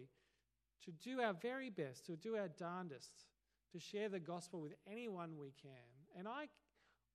to 0.86 0.92
do 0.92 1.22
our 1.22 1.34
very 1.34 1.70
best, 1.70 2.06
to 2.08 2.16
do 2.16 2.36
our 2.36 2.48
darndest, 2.48 3.26
to 3.74 3.80
share 3.80 4.10
the 4.10 4.20
gospel 4.20 4.60
with 4.60 4.74
anyone 4.90 5.38
we 5.38 5.54
can. 5.62 6.18
And 6.18 6.28
I, 6.28 6.48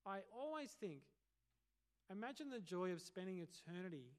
I 0.07 0.21
always 0.33 0.71
think, 0.71 1.01
imagine 2.11 2.51
the 2.51 2.61
joy 2.61 2.93
of 2.93 3.01
spending 3.01 3.39
eternity 3.39 4.13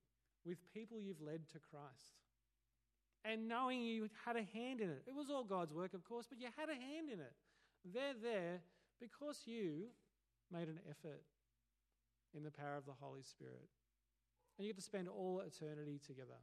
with 0.46 0.58
people 0.74 1.00
you've 1.00 1.22
led 1.22 1.48
to 1.50 1.60
Christ. 1.60 2.18
And 3.26 3.48
knowing 3.48 3.82
you 3.82 4.10
had 4.26 4.36
a 4.36 4.44
hand 4.54 4.82
in 4.82 4.90
it. 4.90 5.04
It 5.08 5.16
was 5.16 5.30
all 5.30 5.44
God's 5.44 5.74
work, 5.74 5.94
of 5.94 6.04
course, 6.04 6.26
but 6.30 6.40
you 6.40 6.48
had 6.58 6.70
a 6.70 6.74
hand 6.74 7.10
in 7.12 7.20
it. 7.20 7.34
They're 7.94 8.16
there 8.22 8.62
because 9.00 9.42
you 9.46 9.88
made 10.52 10.68
an 10.68 10.80
effort 10.90 11.24
in 12.36 12.44
the 12.44 12.52
power 12.52 12.76
of 12.78 12.86
the 12.86 12.94
Holy 13.00 13.24
Spirit. 13.24 13.68
And 14.58 14.66
you 14.66 14.74
get 14.74 14.78
to 14.78 14.86
spend 14.86 15.08
all 15.08 15.42
eternity 15.46 16.00
together 16.06 16.36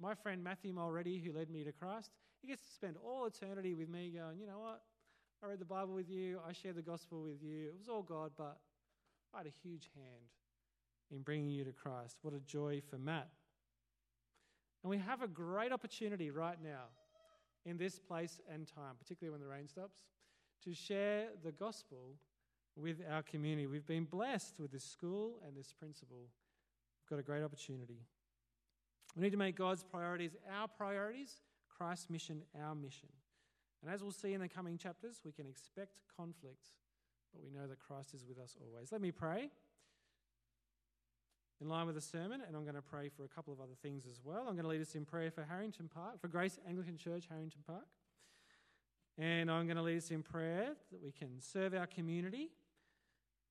My 0.00 0.14
friend 0.14 0.42
Matthew 0.42 0.72
Mulready, 0.72 1.18
who 1.18 1.32
led 1.32 1.50
me 1.50 1.64
to 1.64 1.72
Christ, 1.72 2.10
he 2.40 2.48
gets 2.48 2.64
to 2.66 2.72
spend 2.72 2.96
all 3.04 3.26
eternity 3.26 3.74
with 3.74 3.88
me 3.88 4.12
going, 4.14 4.38
you 4.38 4.46
know 4.46 4.60
what? 4.60 4.82
I 5.42 5.46
read 5.46 5.58
the 5.58 5.64
Bible 5.64 5.94
with 5.94 6.08
you, 6.08 6.38
I 6.48 6.52
shared 6.52 6.76
the 6.76 6.82
gospel 6.82 7.22
with 7.22 7.42
you. 7.42 7.66
It 7.66 7.74
was 7.78 7.88
all 7.88 8.02
God, 8.02 8.32
but 8.36 8.58
I 9.34 9.38
had 9.38 9.46
a 9.46 9.52
huge 9.62 9.90
hand 9.94 10.30
in 11.10 11.22
bringing 11.22 11.50
you 11.50 11.64
to 11.64 11.72
Christ. 11.72 12.18
What 12.22 12.34
a 12.34 12.40
joy 12.40 12.80
for 12.88 12.98
Matt. 12.98 13.28
And 14.82 14.90
we 14.90 14.98
have 14.98 15.22
a 15.22 15.28
great 15.28 15.72
opportunity 15.72 16.30
right 16.30 16.58
now 16.62 16.84
in 17.64 17.76
this 17.76 17.98
place 17.98 18.40
and 18.52 18.66
time, 18.66 18.94
particularly 18.98 19.32
when 19.32 19.40
the 19.40 19.52
rain 19.52 19.68
stops, 19.68 19.98
to 20.64 20.74
share 20.74 21.26
the 21.42 21.52
gospel 21.52 22.16
with 22.76 22.98
our 23.10 23.22
community. 23.22 23.66
We've 23.66 23.86
been 23.86 24.04
blessed 24.04 24.60
with 24.60 24.70
this 24.70 24.84
school 24.84 25.40
and 25.46 25.56
this 25.56 25.72
principal. 25.72 26.28
We've 27.02 27.10
got 27.10 27.18
a 27.18 27.22
great 27.22 27.42
opportunity. 27.42 28.00
We 29.16 29.22
need 29.22 29.32
to 29.32 29.36
make 29.36 29.56
God's 29.56 29.82
priorities 29.82 30.36
our 30.58 30.68
priorities, 30.68 31.40
Christ's 31.76 32.10
mission 32.10 32.42
our 32.60 32.74
mission. 32.74 33.08
And 33.82 33.92
as 33.92 34.02
we'll 34.02 34.12
see 34.12 34.32
in 34.32 34.40
the 34.40 34.48
coming 34.48 34.76
chapters, 34.76 35.20
we 35.24 35.32
can 35.32 35.46
expect 35.46 36.00
conflict, 36.16 36.66
but 37.32 37.42
we 37.42 37.50
know 37.50 37.66
that 37.66 37.78
Christ 37.78 38.14
is 38.14 38.24
with 38.26 38.38
us 38.38 38.56
always. 38.60 38.92
Let 38.92 39.00
me 39.00 39.12
pray 39.12 39.50
in 41.60 41.68
line 41.68 41.86
with 41.86 41.96
the 41.96 42.00
sermon, 42.00 42.40
and 42.46 42.56
I'm 42.56 42.62
going 42.62 42.76
to 42.76 42.82
pray 42.82 43.08
for 43.08 43.24
a 43.24 43.28
couple 43.28 43.52
of 43.52 43.60
other 43.60 43.74
things 43.82 44.06
as 44.06 44.20
well. 44.22 44.46
I'm 44.48 44.54
going 44.54 44.62
to 44.62 44.68
lead 44.68 44.80
us 44.80 44.94
in 44.94 45.04
prayer 45.04 45.30
for 45.30 45.42
Harrington 45.42 45.88
Park, 45.92 46.20
for 46.20 46.28
Grace 46.28 46.58
Anglican 46.68 46.96
Church, 46.96 47.24
Harrington 47.28 47.62
Park. 47.66 47.86
And 49.18 49.50
I'm 49.50 49.66
going 49.66 49.76
to 49.76 49.82
lead 49.82 49.98
us 49.98 50.10
in 50.12 50.22
prayer 50.22 50.74
that 50.92 51.02
we 51.02 51.10
can 51.10 51.40
serve 51.40 51.74
our 51.74 51.86
community 51.86 52.50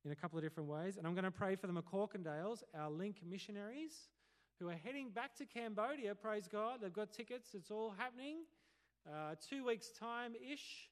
in 0.06 0.12
a 0.12 0.15
couple 0.15 0.38
of 0.38 0.43
different 0.43 0.70
ways. 0.70 0.96
And 0.96 1.06
I'm 1.06 1.13
going 1.13 1.26
to 1.26 1.32
pray 1.32 1.58
for 1.58 1.67
the 1.67 1.74
McCorkindales, 1.74 2.63
our 2.74 2.89
link 2.89 3.17
missionaries, 3.30 4.08
who 4.60 4.70
are 4.70 4.80
heading 4.82 5.10
back 5.10 5.36
to 5.36 5.46
Cambodia. 5.46 6.15
Praise 6.15 6.48
God. 6.50 6.80
They've 6.82 6.93
got 6.93 7.12
tickets, 7.12 7.50
it's 7.54 7.72
all 7.72 7.93
happening. 7.98 8.38
Uh, 9.06 9.36
two 9.50 9.65
weeks' 9.65 9.89
time 9.89 10.34
ish, 10.36 10.89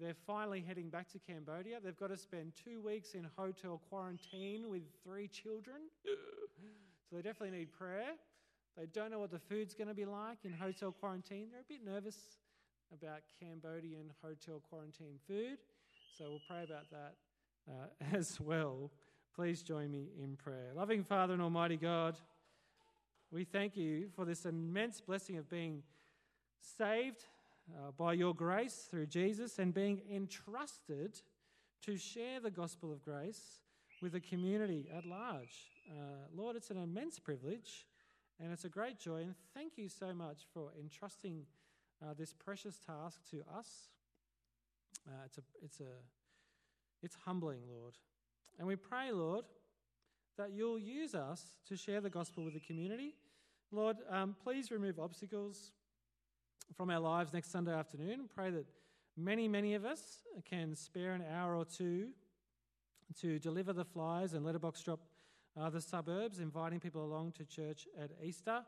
they're 0.00 0.14
finally 0.26 0.64
heading 0.66 0.88
back 0.88 1.10
to 1.10 1.18
Cambodia. 1.18 1.78
They've 1.82 1.96
got 1.96 2.08
to 2.08 2.16
spend 2.16 2.52
two 2.64 2.80
weeks 2.80 3.14
in 3.14 3.26
hotel 3.36 3.80
quarantine 3.88 4.68
with 4.70 4.82
three 5.04 5.26
children. 5.26 5.76
so 7.12 7.16
they 7.16 7.22
definitely 7.22 7.58
need 7.58 7.70
prayer. 7.70 8.12
They 8.74 8.86
don't 8.86 9.10
know 9.10 9.18
what 9.18 9.30
the 9.30 9.38
food's 9.38 9.74
going 9.74 9.88
to 9.88 9.94
be 9.94 10.06
like 10.06 10.38
in 10.44 10.52
hotel 10.52 10.92
quarantine. 10.92 11.48
They're 11.52 11.60
a 11.60 11.64
bit 11.68 11.84
nervous 11.84 12.16
about 12.90 13.20
Cambodian 13.38 14.10
hotel 14.22 14.62
quarantine 14.70 15.18
food. 15.26 15.58
So 16.16 16.24
we'll 16.30 16.40
pray 16.48 16.64
about 16.64 16.90
that 16.90 17.14
uh, 17.70 18.16
as 18.16 18.40
well. 18.40 18.90
Please 19.36 19.62
join 19.62 19.90
me 19.90 20.08
in 20.22 20.36
prayer. 20.36 20.70
Loving 20.74 21.04
Father 21.04 21.34
and 21.34 21.42
Almighty 21.42 21.76
God, 21.76 22.16
we 23.30 23.44
thank 23.44 23.76
you 23.76 24.08
for 24.16 24.24
this 24.24 24.46
immense 24.46 25.02
blessing 25.02 25.36
of 25.36 25.50
being 25.50 25.82
saved 26.78 27.26
uh, 27.76 27.90
by 27.98 28.14
your 28.14 28.34
grace 28.34 28.88
through 28.90 29.06
Jesus 29.06 29.58
and 29.58 29.74
being 29.74 30.00
entrusted 30.10 31.20
to 31.84 31.98
share 31.98 32.40
the 32.40 32.50
gospel 32.50 32.90
of 32.90 33.04
grace 33.04 33.60
with 34.00 34.12
the 34.12 34.20
community 34.20 34.88
at 34.96 35.04
large. 35.04 35.71
Uh, 35.90 36.26
Lord, 36.34 36.56
it's 36.56 36.70
an 36.70 36.76
immense 36.76 37.18
privilege 37.18 37.86
and 38.40 38.52
it's 38.52 38.64
a 38.64 38.68
great 38.68 38.98
joy. 38.98 39.22
And 39.22 39.34
thank 39.54 39.76
you 39.76 39.88
so 39.88 40.12
much 40.12 40.42
for 40.52 40.72
entrusting 40.80 41.42
uh, 42.02 42.14
this 42.18 42.32
precious 42.32 42.78
task 42.78 43.20
to 43.30 43.42
us. 43.56 43.88
Uh, 45.06 45.22
it's, 45.26 45.38
a, 45.38 45.42
it's, 45.62 45.80
a, 45.80 45.92
it's 47.02 47.16
humbling, 47.24 47.60
Lord. 47.68 47.94
And 48.58 48.66
we 48.66 48.76
pray, 48.76 49.12
Lord, 49.12 49.44
that 50.38 50.52
you'll 50.52 50.78
use 50.78 51.14
us 51.14 51.52
to 51.68 51.76
share 51.76 52.00
the 52.00 52.10
gospel 52.10 52.44
with 52.44 52.54
the 52.54 52.60
community. 52.60 53.14
Lord, 53.70 53.96
um, 54.10 54.36
please 54.42 54.70
remove 54.70 54.98
obstacles 54.98 55.72
from 56.76 56.90
our 56.90 57.00
lives 57.00 57.32
next 57.32 57.50
Sunday 57.50 57.72
afternoon. 57.72 58.28
Pray 58.34 58.50
that 58.50 58.66
many, 59.16 59.48
many 59.48 59.74
of 59.74 59.84
us 59.84 60.22
can 60.48 60.74
spare 60.74 61.12
an 61.12 61.24
hour 61.34 61.56
or 61.56 61.64
two 61.64 62.08
to 63.20 63.38
deliver 63.38 63.72
the 63.72 63.84
flyers 63.84 64.32
and 64.32 64.44
letterbox 64.44 64.82
drop 64.82 65.00
uh, 65.60 65.70
the 65.70 65.80
suburbs, 65.80 66.38
inviting 66.38 66.80
people 66.80 67.04
along 67.04 67.32
to 67.32 67.44
church 67.44 67.86
at 68.00 68.10
Easter. 68.22 68.62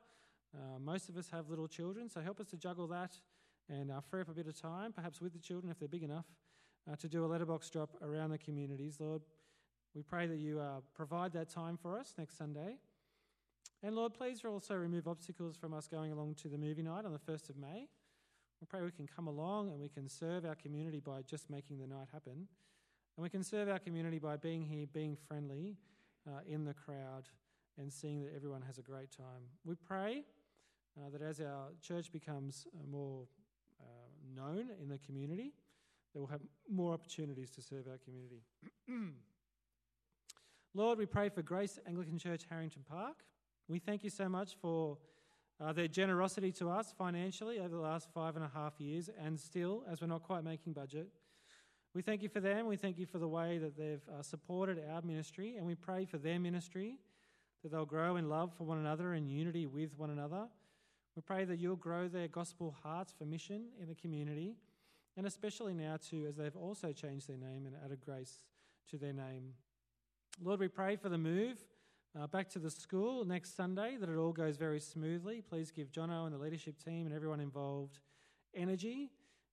Uh, 0.55 0.79
most 0.79 1.09
of 1.09 1.17
us 1.17 1.29
have 1.31 1.49
little 1.49 1.67
children, 1.67 2.09
so 2.09 2.21
help 2.21 2.41
us 2.41 2.47
to 2.49 2.57
juggle 2.57 2.87
that 2.87 3.19
and 3.69 3.91
uh, 3.91 4.01
free 4.01 4.21
up 4.21 4.29
a 4.29 4.33
bit 4.33 4.47
of 4.47 4.61
time, 4.61 4.93
perhaps 4.93 5.21
with 5.21 5.33
the 5.33 5.39
children 5.39 5.71
if 5.71 5.79
they're 5.79 5.89
big 5.89 6.03
enough, 6.03 6.27
uh, 6.91 6.95
to 6.97 7.09
do 7.09 7.25
a 7.25 7.27
letterbox 7.27 7.71
drop 7.71 7.91
around 8.03 8.31
the 8.31 8.39
communities. 8.39 8.97
Lord, 9.01 9.23
we 9.95 10.03
pray 10.03 10.27
that 10.27 10.37
you 10.37 10.61
uh, 10.61 10.81
provide 10.95 11.33
that 11.33 11.49
time 11.49 11.79
for 11.81 11.99
us 11.99 12.15
next 12.19 12.37
Sunday. 12.37 12.79
And 13.83 13.97
Lord, 13.97 14.15
please 14.15 14.41
also 14.45 14.75
remove 14.75 15.09
obstacles 15.09 15.57
from 15.57 15.73
us 15.73 15.89
going 15.89 16.13
along 16.13 16.35
to 16.43 16.49
the 16.49 16.59
movie 16.59 16.83
night 16.83 17.05
on 17.05 17.13
the 17.13 17.19
1st 17.19 17.51
of 17.51 17.57
May. 17.57 17.89
We 18.61 18.67
pray 18.69 18.83
we 18.83 18.91
can 18.91 19.07
come 19.07 19.27
along 19.27 19.71
and 19.71 19.81
we 19.81 19.89
can 19.89 20.09
serve 20.09 20.45
our 20.45 20.55
community 20.55 21.01
by 21.01 21.23
just 21.23 21.51
making 21.51 21.79
the 21.79 21.87
night 21.87 22.09
happen. 22.13 22.49
And 23.17 23.23
we 23.23 23.29
can 23.29 23.43
serve 23.43 23.69
our 23.69 23.79
community 23.79 24.19
by 24.19 24.37
being 24.37 24.63
here, 24.63 24.87
being 24.93 25.17
friendly 25.29 25.77
uh, 26.27 26.41
in 26.47 26.65
the 26.65 26.75
crowd, 26.75 27.29
and 27.79 27.93
seeing 27.93 28.23
that 28.23 28.33
everyone 28.35 28.63
has 28.63 28.79
a 28.79 28.83
great 28.83 29.11
time. 29.11 29.49
We 29.65 29.75
pray 29.75 30.25
uh, 30.97 31.11
that 31.11 31.23
as 31.23 31.41
our 31.41 31.69
church 31.83 32.13
becomes 32.13 32.67
uh, 32.75 32.87
more 32.91 33.27
uh, 33.81 33.85
known 34.35 34.71
in 34.81 34.89
the 34.89 34.99
community, 34.99 35.53
that 36.13 36.21
we'll 36.21 36.29
have 36.29 36.43
more 36.71 36.93
opportunities 36.93 37.51
to 37.51 37.63
serve 37.63 37.87
our 37.89 37.99
community. 37.99 38.43
Lord, 40.75 40.99
we 40.99 41.07
pray 41.07 41.29
for 41.29 41.43
Grace 41.43 41.79
Anglican 41.87 42.19
Church, 42.19 42.43
Harrington 42.49 42.85
Park. 42.89 43.17
We 43.69 43.79
thank 43.79 44.05
you 44.05 44.11
so 44.11 44.29
much 44.29 44.57
for 44.61 44.99
uh, 45.61 45.73
their 45.73 45.89
generosity 45.89 46.53
to 46.53 46.69
us 46.69 46.93
financially 46.97 47.59
over 47.59 47.69
the 47.69 47.81
last 47.81 48.09
five 48.13 48.37
and 48.37 48.45
a 48.45 48.51
half 48.53 48.81
years, 48.81 49.09
and 49.25 49.39
still, 49.39 49.85
as 49.91 50.01
we're 50.01 50.07
not 50.07 50.23
quite 50.23 50.45
making 50.45 50.73
budget. 50.73 51.09
We 51.95 52.03
thank 52.03 52.23
you 52.23 52.29
for 52.29 52.41
them. 52.41 52.67
We 52.67 52.77
thank 52.77 52.99
you 52.99 53.07
for 53.07 53.19
the 53.19 53.29
way 53.29 53.59
that 53.59 53.79
they've 53.79 54.03
uh, 54.13 54.21
supported 54.21 54.83
our 54.91 55.01
ministry, 55.03 55.55
and 55.57 55.65
we 55.65 55.77
pray 55.77 56.05
for 56.05 56.19
their 56.19 56.41
ministry 56.41 56.99
that 57.63 57.71
they'll 57.71 57.87
grow 57.87 58.17
in 58.17 58.29
love 58.29 58.53
for 58.59 58.65
one 58.65 58.79
another 58.79 59.15
and 59.15 59.31
unity 59.31 59.67
with 59.67 59.97
one 59.97 60.11
another. 60.11 60.49
We 61.15 61.23
pray 61.23 61.45
that 61.45 61.61
you'll 61.61 61.77
grow 61.77 62.09
their 62.09 62.27
gospel 62.27 62.75
hearts 62.83 63.15
for 63.17 63.25
mission 63.25 63.67
in 63.81 63.87
the 63.87 63.95
community, 63.95 64.57
and 65.17 65.25
especially 65.25 65.73
now, 65.73 65.97
too, 65.97 66.27
as 66.29 66.35
they've 66.35 66.57
also 66.57 66.91
changed 66.91 67.29
their 67.29 67.37
name 67.37 67.65
and 67.65 67.77
added 67.85 68.01
grace 68.05 68.43
to 68.91 68.99
their 68.99 69.13
name. 69.13 69.53
Lord, 70.43 70.59
we 70.59 70.67
pray 70.67 70.97
for 70.97 71.09
the 71.09 71.17
move 71.17 71.59
uh, 72.21 72.27
back 72.27 72.49
to 72.51 72.59
the 72.59 72.71
school 72.71 73.25
next 73.25 73.57
Sunday, 73.57 73.97
that 74.01 74.09
it 74.09 74.17
all 74.17 74.33
goes 74.33 74.57
very 74.57 74.81
smoothly. 74.81 75.43
Please 75.43 75.71
give 75.71 75.93
Jono 75.93 76.27
and 76.27 76.35
the 76.35 76.39
leadership 76.39 76.83
team 76.85 77.07
and 77.07 77.15
everyone 77.15 77.39
involved 77.39 78.01
energy 78.53 79.11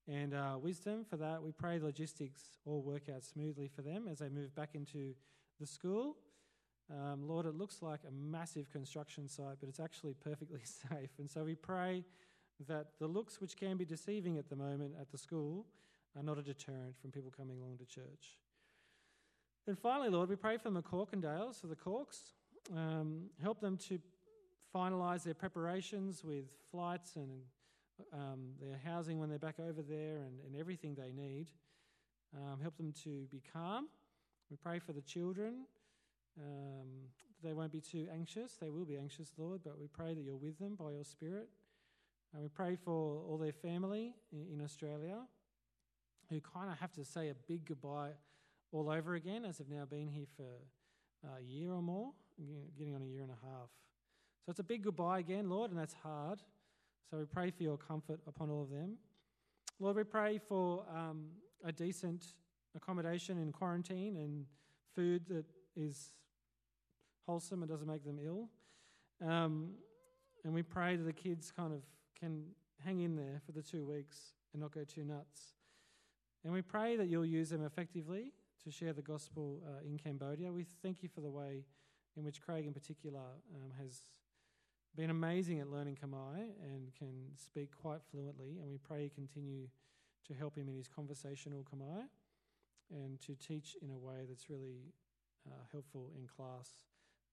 and 0.08 0.34
uh, 0.34 0.58
wisdom 0.62 1.06
for 1.10 1.18
that. 1.18 1.42
We 1.42 1.52
pray 1.52 1.80
logistics 1.80 2.42
all 2.66 2.82
work 2.82 3.04
out 3.14 3.24
smoothly 3.24 3.68
for 3.68 3.82
them 3.82 4.08
as 4.10 4.20
they 4.20 4.30
move 4.30 4.54
back 4.56 4.70
into 4.74 5.14
the 5.60 5.66
school. 5.66 6.18
Um, 6.90 7.28
Lord, 7.28 7.46
it 7.46 7.56
looks 7.56 7.82
like 7.82 8.02
a 8.08 8.12
massive 8.12 8.70
construction 8.72 9.28
site, 9.28 9.58
but 9.60 9.70
it's 9.70 9.80
actually 9.80 10.14
perfectly 10.14 10.62
safe. 10.90 11.12
And 11.20 11.30
so 11.30 11.44
we 11.44 11.56
pray 11.56 12.04
that 12.68 12.88
the 13.00 13.08
looks 13.08 13.40
which 13.40 13.56
can 13.56 13.78
be 13.78 13.86
deceiving 13.86 14.38
at 14.38 14.50
the 14.50 14.56
moment 14.56 14.94
at 15.00 15.12
the 15.12 15.18
school 15.18 15.66
are 16.18 16.24
not 16.24 16.38
a 16.38 16.42
deterrent 16.42 17.00
from 17.00 17.12
people 17.12 17.32
coming 17.36 17.58
along 17.58 17.78
to 17.78 17.86
church. 17.86 18.38
And 19.68 19.78
finally, 19.78 20.10
Lord, 20.10 20.30
we 20.30 20.36
pray 20.36 20.58
for 20.58 20.70
the 20.70 20.82
McCorkindales, 20.82 21.62
for 21.62 21.68
the 21.68 21.76
Corks 21.76 22.34
um, 22.76 23.30
help 23.42 23.60
them 23.60 23.78
to 23.78 24.00
finalise 24.74 25.24
their 25.24 25.34
preparations 25.34 26.24
with 26.24 26.46
flights 26.72 27.16
and 27.16 27.42
um, 28.14 28.52
their 28.60 28.80
housing 28.84 29.20
when 29.20 29.30
they're 29.30 29.40
back 29.40 29.60
over 29.60 29.82
there 29.82 30.18
and, 30.18 30.40
and 30.46 30.56
everything 30.60 30.96
they 30.96 31.12
need. 31.12 31.48
Um, 32.36 32.60
help 32.62 32.78
them 32.78 32.94
to 33.04 33.28
be 33.32 33.42
calm. 33.54 33.88
We 34.50 34.58
pray 34.58 34.80
for 34.80 34.94
the 34.94 35.02
children. 35.02 35.66
Um, 36.40 36.88
they 37.44 37.54
won't 37.54 37.72
be 37.72 37.82
too 37.82 38.08
anxious. 38.14 38.54
They 38.54 38.70
will 38.70 38.86
be 38.86 38.98
anxious, 38.98 39.34
Lord, 39.38 39.62
but 39.64 39.80
we 39.80 39.88
pray 39.88 40.14
that 40.14 40.22
you're 40.22 40.36
with 40.36 40.60
them 40.60 40.76
by 40.76 40.92
your 40.92 41.04
Spirit. 41.04 41.50
And 42.34 42.42
we 42.42 42.48
pray 42.48 42.76
for 42.76 43.22
all 43.28 43.38
their 43.38 43.52
family 43.52 44.14
in, 44.32 44.62
Australia 44.64 45.18
who 46.30 46.40
kind 46.40 46.72
of 46.72 46.80
have 46.80 46.94
to 46.94 47.04
say 47.04 47.28
a 47.28 47.34
big 47.48 47.66
goodbye 47.66 48.12
all 48.72 48.90
over 48.90 49.16
again 49.16 49.44
as 49.44 49.58
they've 49.58 49.68
now 49.68 49.84
been 49.84 50.08
here 50.08 50.28
for 50.38 51.28
a 51.38 51.42
year 51.44 51.74
or 51.74 51.82
more 51.82 52.12
getting 52.78 52.96
on 52.96 53.02
a 53.02 53.06
year 53.06 53.22
and 53.22 53.32
a 53.32 53.46
half. 53.46 53.70
So 54.46 54.50
it's 54.50 54.60
a 54.60 54.64
big 54.64 54.84
goodbye 54.84 55.20
again, 55.20 55.50
Lord, 55.50 55.72
and 55.72 55.80
that's 55.80 55.94
hard. 55.94 56.42
So 57.10 57.18
we 57.18 57.26
pray 57.26 57.52
for 57.52 57.64
your 57.64 57.78
comfort 57.78 58.20
upon 58.28 58.50
all 58.50 58.64
of 58.64 58.70
them. 58.70 58.98
Lord, 59.80 59.98
we 59.98 60.04
pray 60.04 60.38
for 60.38 60.86
um, 60.96 61.26
a 61.66 61.72
decent 61.72 62.34
accommodation 62.76 63.38
in 63.38 63.52
quarantine 63.52 64.18
and 64.18 64.46
food 64.96 65.26
that 65.28 65.46
is 65.76 66.14
wholesome 67.26 67.64
and 67.64 67.70
doesn't 67.70 67.88
make 67.88 68.06
them 68.06 68.20
ill. 68.24 68.50
Um, 69.26 69.72
and 70.44 70.54
we 70.54 70.64
pray 70.64 70.96
that 70.96 71.04
the 71.04 71.14
kids 71.14 71.52
kind 71.52 71.74
of 71.74 71.82
can 72.20 72.46
hang 72.84 73.00
in 73.02 73.16
there 73.16 73.42
for 73.46 73.52
the 73.52 73.62
two 73.62 73.86
weeks 73.86 74.34
and 74.54 74.62
not 74.62 74.72
go 74.72 74.84
too 74.84 75.04
nuts. 75.04 75.54
And 76.44 76.52
we 76.54 76.62
pray 76.62 76.96
that 76.96 77.08
you'll 77.08 77.26
use 77.26 77.50
them 77.50 77.64
effectively 77.64 78.34
to 78.64 78.72
share 78.72 78.94
the 78.94 79.02
gospel 79.02 79.62
uh, 79.66 79.86
in 79.86 79.98
Cambodia. 79.98 80.52
We 80.52 80.66
thank 80.82 81.04
you 81.04 81.10
for 81.10 81.22
the 81.22 81.30
way 81.30 81.66
in 82.18 82.24
which 82.24 82.42
Craig, 82.42 82.66
in 82.66 82.74
particular, 82.74 83.22
um, 83.56 83.72
has 83.80 84.02
been 84.96 85.10
amazing 85.10 85.60
at 85.60 85.70
learning 85.70 85.98
Khmer 86.02 86.36
and 86.64 86.94
can 86.98 87.32
speak 87.36 87.70
quite 87.82 88.02
fluently, 88.12 88.58
and 88.62 88.70
we 88.70 88.78
pray 88.78 89.04
you 89.04 89.10
continue 89.10 89.68
to 90.28 90.34
help 90.34 90.56
him 90.56 90.68
in 90.68 90.76
his 90.76 90.88
conversational 90.88 91.64
Khmer 91.64 92.04
and 92.92 93.20
to 93.22 93.36
teach 93.36 93.76
in 93.82 93.92
a 93.92 93.98
way 93.98 94.26
that's 94.28 94.50
really 94.50 94.94
uh, 95.48 95.64
helpful 95.72 96.12
in 96.18 96.28
class 96.28 96.70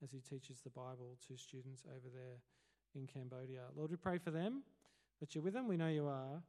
as 0.03 0.13
he 0.13 0.21
teaches 0.21 0.61
the 0.61 0.71
Bible 0.71 1.17
to 1.27 1.37
students 1.37 1.83
over 1.89 2.09
there 2.15 2.39
in 2.95 3.07
Cambodia. 3.07 3.63
Lord, 3.77 3.91
we 3.91 3.97
pray 3.97 4.19
for 4.19 4.31
them, 4.31 4.63
that 5.21 5.35
you're 5.35 5.43
with 5.43 5.55
them. 5.55 5.67
We 5.67 5.77
know 5.77 5.89
you 5.89 6.07
are. 6.07 6.43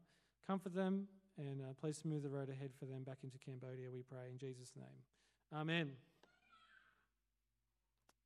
Comfort 0.45 0.75
them 0.75 1.07
and 1.39 1.61
uh, 1.61 1.73
please 1.79 1.97
smooth 1.97 2.23
the 2.23 2.29
road 2.29 2.49
ahead 2.49 2.71
for 2.77 2.85
them 2.85 3.03
back 3.03 3.19
into 3.23 3.37
Cambodia, 3.37 3.87
we 3.91 4.01
pray 4.01 4.29
in 4.29 4.37
Jesus' 4.37 4.73
name. 4.75 4.85
Amen. 5.53 6.08